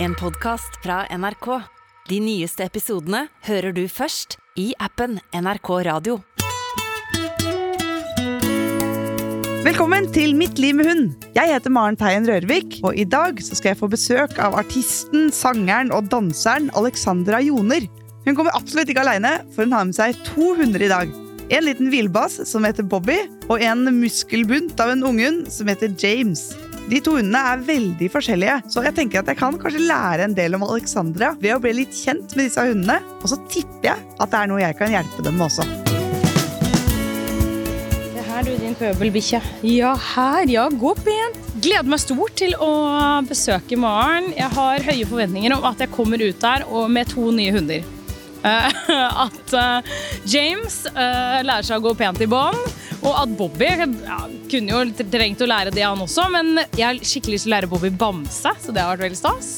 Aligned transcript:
En 0.00 0.14
podkast 0.14 0.76
fra 0.82 1.00
NRK. 1.10 1.46
De 2.06 2.20
nyeste 2.22 2.62
episodene 2.62 3.24
hører 3.48 3.74
du 3.74 3.80
først 3.90 4.36
i 4.54 4.68
appen 4.78 5.16
NRK 5.34 5.70
Radio. 5.88 6.20
Velkommen 9.66 10.06
til 10.14 10.36
Mitt 10.38 10.62
liv 10.62 10.78
med 10.78 10.86
hund. 10.86 11.26
Jeg 11.34 11.50
heter 11.50 11.74
Maren 11.74 11.98
Teien 11.98 12.28
Rørvik, 12.30 12.78
og 12.86 12.94
i 12.94 13.08
dag 13.10 13.42
skal 13.42 13.72
jeg 13.72 13.80
få 13.80 13.90
besøk 13.90 14.38
av 14.38 14.54
artisten, 14.60 15.32
sangeren 15.34 15.90
og 15.90 16.06
danseren 16.14 16.70
Alexandra 16.78 17.42
Joner. 17.42 17.90
Hun 18.22 18.38
kommer 18.38 18.54
absolutt 18.54 18.94
ikke 18.94 19.02
aleine, 19.02 19.40
for 19.50 19.66
hun 19.66 19.74
har 19.74 19.90
med 19.90 19.98
seg 19.98 20.14
to 20.30 20.54
hunder 20.62 20.86
i 20.86 20.92
dag. 20.94 21.10
En 21.50 21.66
liten 21.66 21.90
villbass 21.90 22.38
som 22.46 22.70
heter 22.70 22.86
Bobby, 22.86 23.18
og 23.50 23.58
en 23.66 23.82
muskelbunt 23.98 24.78
av 24.78 24.94
en 24.94 25.06
unghund 25.10 25.50
som 25.50 25.74
heter 25.74 25.90
James. 25.98 26.52
De 26.88 27.02
to 27.04 27.18
hundene 27.18 27.40
er 27.50 27.64
veldig 27.68 28.06
forskjellige, 28.08 28.54
så 28.72 28.80
jeg 28.86 28.94
tenker 28.96 29.20
at 29.20 29.28
jeg 29.28 29.36
kan 29.36 29.56
kanskje 29.60 29.82
lære 29.90 30.24
en 30.24 30.36
del 30.36 30.56
om 30.56 30.62
Alexandra 30.64 31.34
ved 31.36 31.52
å 31.52 31.60
bli 31.60 31.74
litt 31.82 31.92
kjent 31.92 32.32
med 32.32 32.48
disse 32.48 32.64
hundene. 32.64 32.96
Og 33.20 33.28
så 33.28 33.36
tipper 33.52 33.90
jeg 33.90 34.06
at 34.16 34.32
det 34.32 34.38
er 34.40 34.48
noe 34.48 34.62
jeg 34.62 34.78
kan 34.78 34.94
hjelpe 34.94 35.24
dem 35.26 35.36
med 35.36 35.50
også. 35.50 35.66
Det 38.14 38.24
her, 38.30 38.40
du, 38.46 38.54
din 38.62 38.78
pøbelbikkje. 38.80 39.42
Ja, 39.68 39.92
her. 40.14 40.48
Ja, 40.48 40.64
gå 40.72 40.94
pent. 40.96 41.36
Gleder 41.60 41.92
meg 41.92 42.00
stort 42.00 42.38
til 42.40 42.56
å 42.56 42.72
besøke 43.28 43.76
Maren. 43.76 44.32
Jeg 44.32 44.48
har 44.56 44.88
høye 44.88 45.12
forventninger 45.12 45.58
om 45.58 45.68
at 45.68 45.84
jeg 45.84 45.92
kommer 45.92 46.24
ut 46.24 46.40
der 46.40 46.64
med 46.88 47.12
to 47.12 47.28
nye 47.36 47.52
hunder. 47.52 47.84
Eh, 48.48 48.82
at 49.26 49.56
eh, 49.60 49.96
James 50.24 50.86
eh, 50.94 51.40
lærer 51.44 51.68
seg 51.68 51.82
å 51.82 51.90
gå 51.90 51.98
pent 52.00 52.24
i 52.24 52.30
bånd. 52.30 52.67
Og 53.06 53.14
at 53.14 53.34
Bobby 53.38 53.68
ja, 53.68 54.18
kunne 54.50 54.74
jo 54.74 55.06
trengt 55.12 55.42
å 55.44 55.48
lære 55.48 55.72
det, 55.74 55.84
han 55.86 56.02
også, 56.02 56.26
men 56.34 56.58
jeg 56.74 56.84
har 56.84 56.98
skikkelig 56.98 57.38
lyst 57.38 57.46
til 57.46 57.52
å 57.52 57.56
lære 57.56 57.70
Bobby 57.70 57.90
bamse, 57.94 58.54
så 58.58 58.74
det 58.74 58.82
har 58.82 58.96
vært 58.96 59.08
veldig 59.08 59.20
stas. 59.20 59.52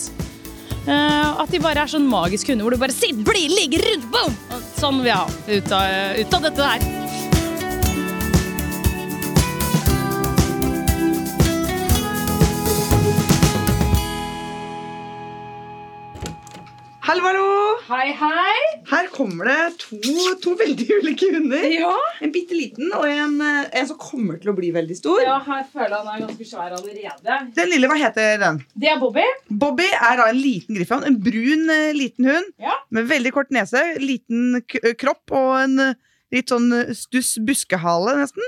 at 0.90 1.50
de 1.52 1.60
bare 1.60 1.84
er 1.84 1.92
sånn 1.92 2.08
magiske 2.08 2.52
hunder 2.52 2.66
hvor 2.66 2.76
du 2.76 2.80
bare 2.82 2.96
sitt, 2.96 3.16
bli, 3.24 3.48
ligger 3.52 3.84
rundt, 3.88 4.10
boom! 4.12 4.36
Og 4.50 4.66
Sånn 4.80 5.02
vil 5.02 5.12
jeg 5.12 5.20
ha 5.20 5.28
ut 5.28 5.72
av, 5.76 6.20
ut 6.20 6.36
av 6.36 6.48
dette 6.48 6.72
her. 6.72 6.88
Hallo, 17.10 17.24
hallo! 17.26 17.48
Hei, 17.88 18.12
hei. 18.14 18.69
Her 18.90 19.06
kommer 19.14 19.46
det 19.46 19.78
to, 19.78 19.98
to 20.42 20.54
veldig 20.58 20.86
ulike 21.00 21.28
hunder. 21.34 21.64
Ja. 21.70 21.92
En 22.24 22.32
bitte 22.34 22.56
liten 22.58 22.90
og 22.96 23.04
en, 23.06 23.36
eh, 23.44 23.68
en 23.80 23.86
som 23.86 23.98
kommer 24.00 24.40
til 24.42 24.50
å 24.50 24.54
bli 24.56 24.72
veldig 24.74 24.96
stor. 24.98 25.20
ja, 25.22 25.36
her 25.46 25.64
føler 25.72 25.94
jeg 25.94 26.06
han 26.06 26.10
er 26.16 26.24
ganske 26.26 26.46
svær 26.50 26.74
allerede. 26.78 27.36
Den 27.54 27.70
lille, 27.70 27.86
hva 27.90 27.98
heter 28.00 28.38
den? 28.42 28.58
Det 28.74 28.90
er 28.90 28.98
Bobby. 28.98 29.26
Bobby 29.50 29.86
er 29.94 30.16
da 30.20 30.26
en 30.32 30.40
liten 30.42 30.74
griffon. 30.80 31.04
En 31.06 31.20
brun 31.22 31.70
eh, 31.70 31.92
liten 31.94 32.24
hund 32.30 32.50
Ja. 32.58 32.74
med 32.90 33.06
veldig 33.10 33.32
kort 33.36 33.50
nese, 33.54 33.82
liten 34.02 34.56
eh, 34.60 34.92
kropp 34.98 35.30
og 35.38 35.52
en 35.62 35.76
litt 36.32 36.50
sånn 36.50 36.68
stuss 36.94 37.36
buskehale, 37.46 38.16
nesten. 38.20 38.42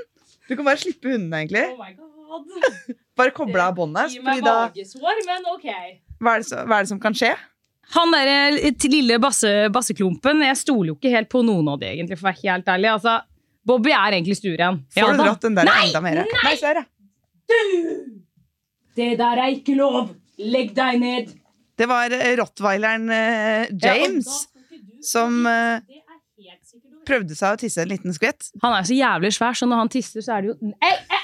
Du 0.48 0.56
kan 0.56 0.64
bare 0.66 0.78
slippe 0.82 1.06
hundene, 1.14 1.44
egentlig. 1.46 1.68
Oh 1.72 1.78
my 1.78 1.92
god. 1.94 2.98
Bare 3.18 3.30
koble 3.36 3.60
av 3.60 3.74
båndet. 3.76 4.10
Gi 4.14 4.20
meg 4.24 4.40
magesår, 4.42 5.18
men 5.28 5.44
ok. 5.52 5.66
Hva 6.22 6.32
er, 6.36 6.38
det, 6.40 6.46
så- 6.48 6.62
hva 6.66 6.78
er 6.78 6.86
det 6.86 6.88
som 6.88 7.00
kan 7.02 7.12
skje? 7.12 7.34
Han 7.92 8.14
der 8.14 8.30
eh, 8.56 8.88
lille 8.88 9.18
basse, 9.22 9.50
basseklumpen, 9.74 10.40
jeg 10.46 10.58
stoler 10.62 10.92
jo 10.92 10.96
ikke 10.96 11.12
helt 11.12 11.30
på 11.32 11.42
noen 11.44 11.68
av 11.74 11.80
de, 11.82 11.90
egentlig, 11.92 12.18
for 12.18 12.28
å 12.28 12.32
være 12.32 12.42
helt 12.46 12.72
ærlig. 12.72 12.90
Altså, 12.94 13.18
Bobby 13.68 13.92
er 13.94 14.16
egentlig 14.16 14.38
stueren. 14.40 14.80
Får 14.94 15.02
Ja 15.04 15.12
du 15.12 15.22
dratt 15.22 15.44
den 15.44 15.58
der 15.58 15.68
Nei, 15.68 15.78
enda 15.86 16.02
mer? 16.04 16.22
Nei, 16.24 16.40
nei 16.48 16.56
her, 16.62 16.82
ja. 16.82 16.88
Det 18.96 19.12
der 19.20 19.44
er 19.44 19.54
ikke 19.54 19.76
lov! 19.78 20.12
Legg 20.42 20.72
deg 20.74 20.98
ned! 21.02 21.34
Det 21.78 21.88
var 21.88 22.12
eh, 22.14 22.32
rottweileren 22.38 23.10
eh, 23.12 23.70
James 23.80 24.28
som 25.04 25.46
eh, 25.48 25.82
prøvde 27.08 27.36
seg 27.36 27.56
å 27.56 27.60
tisse 27.60 27.82
en 27.82 27.90
liten 27.90 28.14
skvett. 28.14 28.50
Han 28.62 28.76
er 28.76 28.86
så 28.86 28.96
jævlig 28.96 29.32
svær, 29.36 29.56
så 29.58 29.68
når 29.68 29.84
han 29.84 29.92
tisser, 29.92 30.24
så 30.24 30.36
er 30.36 30.44
det 30.44 30.52
jo 30.52 30.72
Ei, 30.84 30.92
ei, 31.12 31.22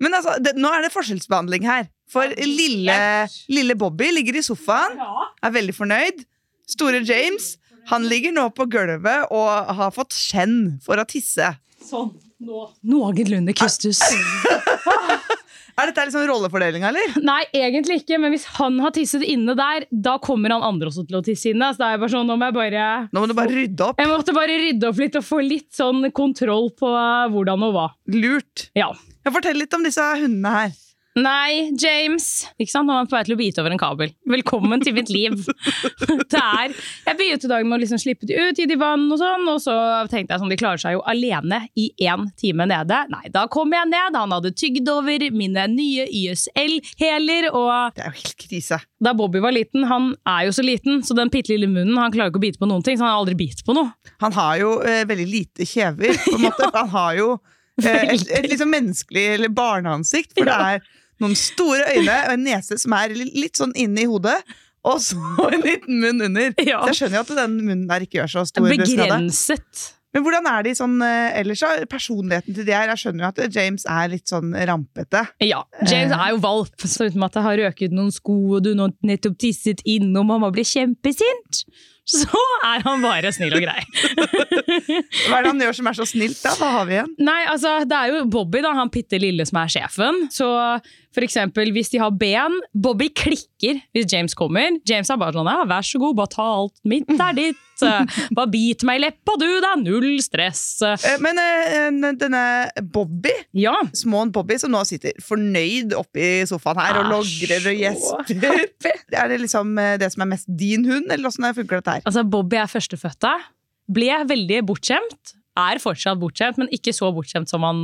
Men 0.00 0.16
altså, 0.18 0.36
det, 0.42 0.54
nå 0.60 0.70
er 0.72 0.86
det 0.86 0.92
forskjellsbehandling 0.94 1.66
her. 1.68 1.88
For 2.10 2.32
lille, 2.42 2.96
lille 3.52 3.76
Bobby 3.78 4.10
ligger 4.16 4.40
i 4.40 4.44
sofaen, 4.44 4.98
er 4.98 5.54
veldig 5.54 5.76
fornøyd. 5.76 6.24
Store 6.70 7.02
James 7.06 7.54
han 7.90 8.04
ligger 8.06 8.34
nå 8.34 8.48
på 8.54 8.66
gulvet 8.70 9.30
og 9.34 9.70
har 9.78 9.94
fått 9.94 10.14
skjenn 10.14 10.76
for 10.84 11.00
å 11.00 11.06
tisse. 11.08 11.54
Sånn. 11.86 12.12
Nå. 12.40 12.66
Noenlunde 12.88 13.52
kustus. 13.56 14.00
Er 15.80 15.88
dette 15.88 16.02
liksom 16.04 16.26
rollefordelinga, 16.28 16.90
eller? 16.90 17.14
Nei, 17.24 17.38
egentlig 17.56 18.00
ikke, 18.02 18.18
men 18.20 18.34
hvis 18.34 18.42
han 18.58 18.74
har 18.84 18.92
tisset 18.92 19.22
inne 19.24 19.54
der, 19.56 19.86
da 19.88 20.18
kommer 20.20 20.52
han 20.52 20.64
andre 20.66 20.90
også 20.90 21.06
til 21.08 21.16
å 21.16 21.22
tisse 21.24 21.54
inne. 21.54 21.70
Så 21.72 21.80
da 21.80 21.92
er 21.94 22.02
bare 22.02 22.12
sånn, 22.12 22.28
nå 22.28 22.36
må 22.36 22.50
jeg 22.50 22.56
bare 22.58 22.88
Nå 23.08 23.22
må 23.22 23.30
du 23.30 23.34
bare 23.38 23.54
rydde 23.54 23.86
opp. 23.86 24.02
Jeg 24.02 24.10
måtte 24.10 24.34
bare 24.36 24.58
rydde 24.60 24.90
opp 24.90 25.00
litt 25.00 25.16
og 25.16 25.24
få 25.24 25.40
litt 25.44 25.70
sånn 25.72 26.10
kontroll 26.16 26.68
på 26.76 26.90
eh, 26.90 27.30
hvordan 27.32 27.64
og 27.70 27.72
hva. 27.78 27.86
Lurt. 28.12 28.66
Ja. 28.76 28.90
Ja, 29.24 29.32
Fortell 29.32 29.56
litt 29.62 29.72
om 29.78 29.86
disse 29.86 30.04
hundene 30.20 30.52
her. 30.58 30.76
Nei, 31.18 31.72
James. 31.74 32.46
Ikke 32.60 32.70
sant? 32.70 32.86
Nå 32.86 32.94
er 32.94 33.00
han 33.00 33.08
på 33.10 33.16
vei 33.16 33.24
til 33.26 33.34
å 33.34 33.38
bite 33.40 33.58
over 33.58 33.72
en 33.74 33.80
kabel. 33.80 34.12
Velkommen 34.30 34.82
til 34.84 34.94
mitt 34.94 35.08
liv. 35.10 35.34
Det 36.30 36.38
er, 36.38 36.70
jeg 37.08 37.18
begynte 37.18 37.50
dagen 37.50 37.66
med 37.66 37.80
å 37.80 37.80
liksom 37.82 37.98
slippe 37.98 38.28
de 38.30 38.36
ut, 38.38 38.58
gi 38.58 38.68
de 38.70 38.76
vann 38.78 39.08
og 39.10 39.18
sånn, 39.18 39.48
og 39.50 39.58
så 39.64 39.74
tenkte 40.10 40.36
jeg 40.36 40.42
sånn, 40.44 40.52
de 40.52 40.58
klarer 40.60 40.78
seg 40.78 40.94
jo 40.94 41.02
alene 41.10 41.64
i 41.74 41.88
én 42.06 42.28
time 42.38 42.68
nede. 42.70 43.00
Nei, 43.10 43.24
da 43.34 43.48
kom 43.50 43.74
jeg 43.74 43.90
ned. 43.90 44.14
Han 44.14 44.36
hadde 44.36 44.54
tygd 44.54 44.86
over 44.92 45.26
mine 45.34 45.66
nye 45.72 46.06
YSL-hæler, 46.06 47.50
og 47.50 47.98
Det 47.98 48.06
er 48.06 48.12
jo 48.14 48.20
helt 48.20 48.46
krise. 48.46 48.78
da 49.02 49.14
Bobby 49.18 49.42
var 49.42 49.56
liten, 49.56 49.88
han 49.90 50.12
er 50.30 50.46
jo 50.46 50.54
så 50.54 50.62
liten, 50.62 51.02
så 51.02 51.18
den 51.18 51.32
bitte 51.34 51.50
lille 51.50 51.66
munnen, 51.70 51.98
han 51.98 52.14
klarer 52.14 52.30
jo 52.30 52.36
ikke 52.36 52.44
å 52.44 52.46
bite 52.46 52.62
på 52.62 52.70
noen 52.70 52.86
ting, 52.86 53.00
så 53.00 53.08
han 53.08 53.16
har 53.16 53.24
aldri 53.24 53.34
bitt 53.42 53.64
på 53.66 53.74
noe. 53.74 53.90
Han 54.22 54.38
har 54.38 54.62
jo 54.62 54.76
eh, 54.86 55.02
veldig 55.10 55.26
lite 55.26 55.66
kjever, 55.66 56.14
på 56.22 56.38
en 56.38 56.46
måte. 56.46 56.70
Han 56.80 56.94
har 56.94 57.18
jo 57.18 57.28
eh, 57.82 58.14
et, 58.14 58.24
et 58.38 58.46
liksom 58.46 58.70
menneskelig 58.70 59.26
eller 59.34 59.50
barneansikt, 59.52 60.36
for 60.38 60.46
det 60.46 60.54
er 60.54 60.84
noen 61.22 61.36
store 61.38 61.86
øyne 61.94 62.18
og 62.26 62.34
en 62.34 62.44
nese 62.48 62.80
som 62.80 62.96
er 62.96 63.14
litt 63.14 63.60
sånn 63.60 63.74
inne 63.78 64.04
i 64.04 64.10
hodet. 64.10 64.38
Og 64.88 65.00
så 65.04 65.20
en 65.54 65.64
liten 65.64 66.00
munn 66.02 66.26
under. 66.30 66.52
Ja. 66.64 66.82
Så 66.82 66.92
jeg 66.92 67.00
skjønner 67.02 67.20
jo 67.20 67.24
at 67.26 67.32
den 67.42 67.56
munnen 67.62 67.88
der 67.90 68.06
ikke 68.06 68.22
gjør 68.22 68.36
så 68.38 68.46
stor 68.48 68.68
skade. 68.68 68.84
Begrenset. 68.86 69.88
Men 70.10 70.24
hvordan 70.26 70.46
er 70.50 70.64
de 70.66 70.72
sånn 70.74 70.96
eh, 71.06 71.36
ellers, 71.38 71.60
da? 71.62 71.84
Personligheten 71.90 72.56
til 72.56 72.66
de 72.66 72.74
her? 72.74 72.90
Jeg 72.90 73.02
skjønner 73.04 73.24
jo 73.24 73.28
at 73.28 73.54
James 73.54 73.84
er 73.86 74.10
litt 74.10 74.32
sånn 74.32 74.50
rampete. 74.66 75.22
Ja, 75.44 75.60
James 75.86 76.14
er 76.16 76.32
jo 76.32 76.40
valp, 76.42 76.82
så 76.82 77.06
uten 77.06 77.22
at 77.26 77.38
jeg 77.38 77.46
har 77.46 77.62
røket 77.62 77.94
noen 77.94 78.10
sko, 78.14 78.34
og 78.56 78.64
du 78.66 78.72
nå 78.74 78.88
nettopp 79.06 79.38
tisset 79.38 79.84
inn, 79.86 80.10
og 80.18 80.26
mamma 80.32 80.50
blir 80.54 80.66
kjempesint, 80.66 81.62
så 82.10 82.42
er 82.66 82.82
han 82.82 83.04
bare 83.04 83.30
snill 83.34 83.54
og 83.54 83.62
grei. 83.62 83.84
Hva 85.28 85.38
er 85.38 85.44
det 85.44 85.52
han 85.52 85.62
gjør 85.62 85.78
som 85.78 85.90
er 85.92 86.00
så 86.00 86.08
snilt, 86.10 86.40
da? 86.42 86.56
Hva 86.58 86.72
har 86.80 86.90
vi 86.90 86.96
igjen? 86.98 87.14
Nei, 87.22 87.42
altså, 87.52 87.76
det 87.86 88.00
er 88.00 88.10
jo 88.16 88.24
Bobby, 88.34 88.64
da, 88.66 88.74
han 88.80 88.90
bitte 88.90 89.20
lille 89.22 89.46
som 89.46 89.60
er 89.62 89.70
sjefen. 89.76 90.24
Så 90.34 90.50
for 91.14 91.26
eksempel 91.26 91.72
hvis 91.74 91.90
de 91.92 91.98
har 92.02 92.12
ben 92.14 92.54
Bobby 92.74 93.08
klikker 93.16 93.80
hvis 93.96 94.06
James 94.12 94.36
kommer. 94.38 94.76
James 94.88 95.10
er 95.10 95.18
bare 95.20 95.34
sånn 95.36 95.48
ja, 95.50 95.64
vær 95.68 95.86
så 95.86 96.00
god, 96.02 96.16
bare 96.20 96.32
ta 96.34 96.46
alt 96.60 96.76
mitt 96.88 97.10
er 97.16 97.36
ditt. 97.38 97.66
Bare 98.36 98.44
bit 98.52 98.82
meg 98.84 98.98
i 98.98 99.00
leppa, 99.06 99.32
du, 99.40 99.46
det 99.64 99.64
er 99.70 99.78
null 99.80 100.18
stress. 100.20 100.60
Eh, 100.84 101.14
Men 101.24 101.38
eh, 101.40 102.10
denne 102.20 102.42
Bobby 102.92 103.32
Ja. 103.56 103.72
Småen 103.96 104.28
Bobby 104.34 104.58
som 104.60 104.74
nå 104.74 104.82
sitter 104.84 105.16
fornøyd 105.24 105.94
oppe 105.96 106.20
i 106.20 106.44
sofaen 106.44 106.76
her 106.76 106.98
og 106.98 107.06
Er 107.06 107.08
logrer 107.14 107.70
og 107.72 107.80
gjesper. 107.80 108.60
Er 109.22 109.32
det 109.32 109.40
liksom 109.46 109.72
eh, 109.80 109.94
det 110.00 110.10
som 110.12 110.26
er 110.26 110.30
mest 110.34 110.50
din 110.60 110.84
hund, 110.90 111.08
eller 111.08 111.30
åssen 111.32 111.48
funker 111.56 111.80
dette 111.80 111.96
her? 111.96 112.04
Altså, 112.04 112.26
Bobby 112.36 112.60
er 112.60 112.68
førstefødte. 112.68 113.32
Ble 113.90 114.20
veldig 114.28 114.60
bortskjemt. 114.68 115.34
Er 115.64 115.80
fortsatt 115.82 116.20
bortskjemt, 116.20 116.60
men 116.60 116.68
ikke 116.76 116.92
så 116.96 117.08
bortskjemt 117.16 117.48
som 117.48 117.64
han 117.64 117.82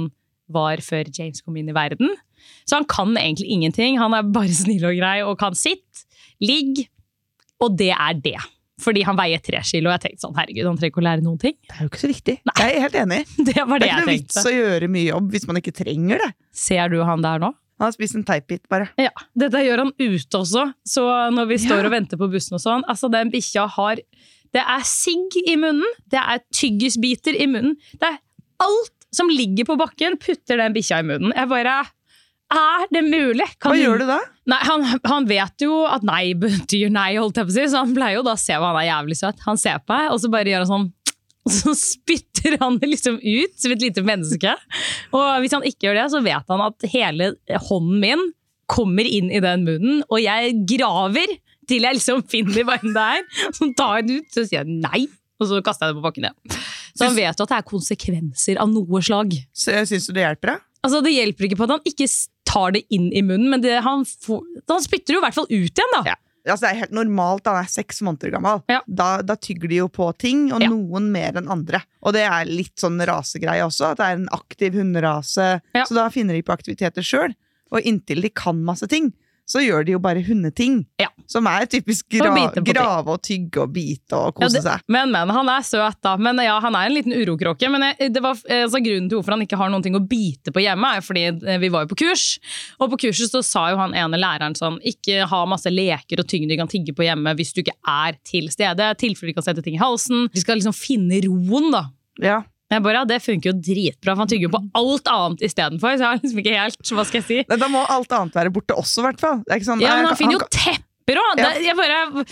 var 0.53 0.83
før 0.85 1.09
James 1.13 1.41
kom 1.43 1.57
inn 1.61 1.69
i 1.71 1.75
verden. 1.77 2.13
Så 2.69 2.77
han 2.79 2.85
kan 2.89 3.17
egentlig 3.19 3.49
ingenting. 3.51 3.99
Han 3.99 4.15
er 4.15 4.23
bare 4.23 4.53
snill 4.63 4.85
og 4.87 4.99
grei 4.99 5.19
og 5.27 5.39
kan 5.41 5.57
sitt, 5.59 6.05
ligg, 6.43 6.85
og 7.63 7.77
det 7.81 7.93
er 7.97 8.15
det. 8.23 8.37
Fordi 8.83 9.01
han 9.09 9.17
veier 9.17 9.41
tre 9.41 9.63
kilo, 9.65 9.89
og 9.89 9.95
jeg 9.97 10.03
tenkte 10.05 10.27
sånn, 10.27 10.35
herregud, 10.37 10.67
han 10.69 10.77
trenger 10.77 10.93
ikke 10.93 11.01
å 11.01 11.05
lære 11.07 11.23
noen 11.25 11.39
ting. 11.41 11.55
Det 11.65 11.77
er 11.79 11.87
jo 11.87 11.89
ikke 11.89 12.01
så 12.03 12.11
viktig. 12.11 12.35
Jeg 12.61 12.75
er 12.75 12.83
helt 12.85 12.99
enig. 13.01 13.21
Det 13.49 13.55
var 13.65 13.81
Det 13.81 13.87
det 13.87 13.87
er 13.87 13.95
ikke 13.95 14.03
noe 14.05 14.11
vits 14.19 14.43
å 14.43 14.53
gjøre 14.53 14.91
mye 14.93 15.07
jobb 15.09 15.31
hvis 15.33 15.47
man 15.49 15.61
ikke 15.63 15.73
trenger 15.79 16.21
det. 16.27 16.29
Ser 16.53 16.93
du 16.93 16.99
han 17.09 17.25
der 17.25 17.41
nå? 17.41 17.53
Han 17.81 17.85
har 17.91 17.93
spist 17.97 18.17
en 18.17 18.25
teipbit, 18.25 18.63
bare. 18.73 18.87
Ja, 19.01 19.11
Dette 19.37 19.61
gjør 19.65 19.83
han 19.87 19.91
ute 20.01 20.39
også, 20.39 20.63
så 20.89 21.03
når 21.33 21.49
vi 21.51 21.59
står 21.65 21.83
Ja. 21.83 21.89
og 21.89 21.93
venter 21.97 22.21
på 22.21 22.29
bussen 22.33 22.57
og 22.57 22.63
sånn, 22.63 22.85
altså 22.89 23.11
den 23.13 23.33
bikkja 23.33 23.67
har 23.75 24.01
Det 24.55 24.63
er 24.63 24.85
sigg 24.89 25.35
i 25.43 25.57
munnen, 25.61 25.85
det 26.09 26.21
er 26.23 26.41
tyggisbiter 26.57 27.37
i 27.37 27.49
munnen. 27.51 27.75
Det 28.01 28.09
er 28.09 28.17
alt 28.65 28.96
som 29.17 29.31
ligger 29.33 29.69
på 29.69 29.79
bakken, 29.81 30.19
putter 30.21 30.61
den 30.61 30.75
bikkja 30.77 31.03
i 31.03 31.07
munnen. 31.09 31.35
Jeg 31.37 31.51
bare 31.51 31.79
Er 32.47 32.85
det 32.93 33.03
mulig? 33.03 33.47
Kan 33.59 33.73
Hva 33.73 33.79
gjør 33.81 34.05
du 34.05 34.07
da? 34.07 34.21
Nei, 34.47 34.59
han, 34.69 34.85
han 35.03 35.25
vet 35.27 35.65
jo 35.65 35.81
at 35.89 36.05
nei 36.07 36.35
betyr 36.45 36.93
nei, 36.95 37.17
holdt 37.19 37.41
jeg 37.41 37.49
på 37.49 37.55
å 37.55 37.57
si, 37.57 37.67
så 37.73 37.83
han 37.83 37.97
pleier 37.97 38.21
jo 38.21 38.27
da 38.27 38.37
å 38.37 38.41
se 38.41 38.55
hva 38.55 38.71
han 38.71 38.83
er 38.85 38.91
jævlig 38.93 39.19
søt. 39.19 39.43
Han 39.49 39.59
ser 39.61 39.83
på 39.83 39.97
meg, 39.97 40.13
og 40.15 40.23
så 40.23 40.31
bare 40.33 40.53
gjør 40.53 40.67
han 40.67 40.73
sånn 40.75 40.93
og 41.47 41.53
så 41.55 41.73
spytter 41.79 42.57
han 42.59 42.79
det 42.83 42.89
liksom 42.91 43.21
ut 43.23 43.61
som 43.63 43.75
et 43.75 43.83
lite 43.85 44.03
menneske. 44.03 44.55
Og 45.15 45.27
hvis 45.43 45.55
han 45.55 45.67
ikke 45.67 45.89
gjør 45.89 46.01
det, 46.01 46.07
så 46.15 46.23
vet 46.27 46.55
han 46.55 46.65
at 46.65 46.87
hele 46.91 47.29
hånden 47.69 48.01
min 48.03 48.25
kommer 48.67 49.07
inn 49.07 49.31
i 49.31 49.43
den 49.43 49.63
munnen, 49.67 50.01
og 50.11 50.19
jeg 50.19 50.57
graver 50.67 51.37
til 51.71 51.87
jeg 51.87 51.99
liksom 51.99 52.25
finner 52.31 52.67
hva 52.67 52.79
enn 52.81 52.95
det 52.95 53.07
er. 53.19 53.23
Så 53.55 53.71
tar 53.79 54.01
jeg 54.01 54.09
den 54.09 54.21
ut, 54.23 54.29
så 54.35 54.45
sier 54.47 54.67
nei, 54.67 55.07
og 55.41 55.49
så 55.51 55.61
kaster 55.65 55.87
jeg 55.89 55.95
det 55.95 56.01
på 56.01 56.07
bakken 56.07 56.29
igjen. 56.29 56.59
Så 56.97 57.05
han 57.09 57.17
vet 57.19 57.37
jo 57.39 57.45
at 57.45 57.51
det 57.53 57.59
er 57.59 57.67
konsekvenser 57.69 58.61
av 58.63 58.71
noe 58.73 59.03
slag. 59.05 59.35
Syns 59.53 60.07
du 60.09 60.15
det 60.17 60.25
hjelper 60.25 60.55
da? 60.55 60.59
Altså 60.87 61.01
Det 61.03 61.13
hjelper 61.17 61.49
ikke 61.49 61.59
på 61.59 61.67
at 61.67 61.75
han 61.77 61.89
ikke 61.89 62.07
tar 62.47 62.77
det 62.77 62.85
inn 62.95 63.09
i 63.13 63.21
munnen, 63.27 63.51
men 63.53 63.61
det, 63.65 63.75
han, 63.85 64.05
får, 64.07 64.41
han 64.71 64.85
spytter 64.85 65.13
det 65.13 65.17
jo 65.19 65.21
i 65.21 65.27
hvert 65.27 65.37
fall 65.37 65.49
ut 65.51 65.57
igjen, 65.83 65.93
da. 65.97 66.03
Ja. 66.13 66.17
Altså, 66.47 66.63
det 66.63 66.69
er 66.71 66.79
helt 66.85 66.93
normalt 66.95 67.49
han 67.51 67.57
er 67.59 67.67
seks 67.73 67.99
måneder 68.07 68.31
gammel. 68.37 68.61
Ja. 68.71 68.79
Da, 68.87 69.09
da 69.27 69.35
tygger 69.35 69.67
de 69.73 69.81
jo 69.81 69.89
på 69.91 70.07
ting, 70.23 70.45
og 70.55 70.63
Ja. 70.63 70.69
noen 70.71 71.09
mer 71.11 71.35
enn 71.41 71.51
andre. 71.51 71.81
Og 72.07 72.15
det 72.15 72.23
er 72.23 72.47
litt 72.47 72.77
sånn 72.79 73.01
rasegreie 73.03 73.65
også, 73.67 73.91
at 73.91 73.99
det 73.99 74.07
er 74.07 74.21
en 74.21 74.29
aktiv 74.37 74.79
hunderase. 74.79 75.49
Ja. 75.75 75.83
Så 75.89 75.97
da 75.99 76.07
finner 76.15 76.39
de 76.39 76.45
på 76.47 76.55
aktiviteter 76.55 77.03
sjøl. 77.03 77.35
Og 77.75 77.83
inntil 77.83 78.23
de 78.23 78.31
kan 78.31 78.61
masse 78.63 78.87
ting, 78.87 79.11
så 79.47 79.63
gjør 79.63 79.85
de 79.87 79.95
jo 79.95 80.01
bare 80.03 80.23
hundeting. 80.27 80.81
Ja. 81.01 81.09
Som 81.31 81.47
er 81.51 81.67
typisk 81.71 82.09
gra 82.11 82.31
grave 82.67 83.15
og 83.15 83.23
tygge 83.23 83.63
og 83.63 83.73
bite 83.75 84.15
og 84.19 84.27
Ja, 84.29 84.35
kose 84.41 84.59
det, 84.59 84.63
seg. 84.65 84.83
men, 84.91 85.13
men, 85.15 85.31
han 85.35 85.51
er 85.51 85.65
søt, 85.67 85.99
da. 86.03 86.17
Men 86.19 86.39
ja, 86.43 86.57
han 86.63 86.75
er 86.79 86.89
en 86.89 86.95
liten 86.95 87.15
urokråke. 87.15 87.71
Men 87.71 87.87
jeg, 87.89 88.11
det 88.15 88.23
var, 88.23 88.39
eh, 88.51 88.65
altså, 88.67 88.83
grunnen 88.83 89.09
til 89.11 89.21
hvorfor 89.21 89.37
han 89.37 89.45
ikke 89.47 89.59
har 89.61 89.71
noen 89.73 89.85
ting 89.87 89.99
å 89.99 90.03
bite 90.03 90.55
på 90.55 90.63
hjemme, 90.65 90.93
er 90.99 91.07
fordi 91.07 91.25
eh, 91.31 91.61
vi 91.63 91.71
var 91.73 91.87
jo 91.87 91.93
på 91.95 92.01
kurs. 92.03 92.27
Og 92.81 92.91
på 92.95 93.01
kurset 93.07 93.35
så 93.35 93.43
sa 93.47 93.69
jo 93.73 93.81
han 93.81 93.95
ene 93.97 94.19
læreren 94.21 94.55
sånn 94.59 94.79
Ikke 94.87 95.25
ha 95.31 95.41
masse 95.49 95.71
leker 95.71 96.23
og 96.23 96.29
ting 96.31 96.47
du 96.51 96.57
kan 96.59 96.71
tigge 96.71 96.95
på 96.97 97.07
hjemme 97.07 97.35
hvis 97.39 97.55
du 97.55 97.63
ikke 97.63 97.77
er 97.87 98.19
til 98.27 98.51
stede. 98.55 98.91
Tilfelle 98.99 99.31
de 99.31 99.39
kan 99.39 99.47
sette 99.47 99.65
ting 99.67 99.79
i 99.79 99.83
halsen. 99.83 100.27
De 100.35 100.43
skal 100.43 100.59
liksom 100.61 100.75
finne 100.77 101.23
roen, 101.27 101.71
da. 101.75 101.87
Ja. 102.23 102.43
Jeg 102.73 102.83
bare, 102.83 102.99
ja, 102.99 103.05
Det 103.07 103.21
funker 103.23 103.53
jo 103.53 103.57
dritbra, 103.63 104.15
for 104.17 104.25
han 104.25 104.31
tygger 104.33 104.49
jo 104.49 104.55
på 104.57 104.63
alt 104.81 105.07
annet 105.13 105.45
istedenfor. 105.47 105.95
Så 105.95 106.03
jeg 106.03 106.09
har 106.11 106.19
liksom 106.19 106.41
ikke 106.43 106.57
helt, 106.59 106.93
hva 106.99 107.05
skal 107.07 107.21
jeg 107.23 107.27
si. 107.29 107.57
Da 107.63 107.69
må 107.71 107.85
alt 107.87 108.13
annet 108.17 108.35
være 108.35 108.51
borte 108.55 108.75
også, 108.75 109.05
i 109.05 109.07
hvert 109.07 109.21
fall. 109.23 109.43
Sånn, 109.63 109.81
Ja, 109.85 109.95
men 109.97 110.07
han 110.07 110.13
kan- 110.15 110.21
finner 110.25 110.39
jo 110.41 110.47
tepper 110.51 111.21
òg! 111.23 111.39
Ja. 111.39 111.53
Jeg 111.63 111.77
bare 111.79 112.27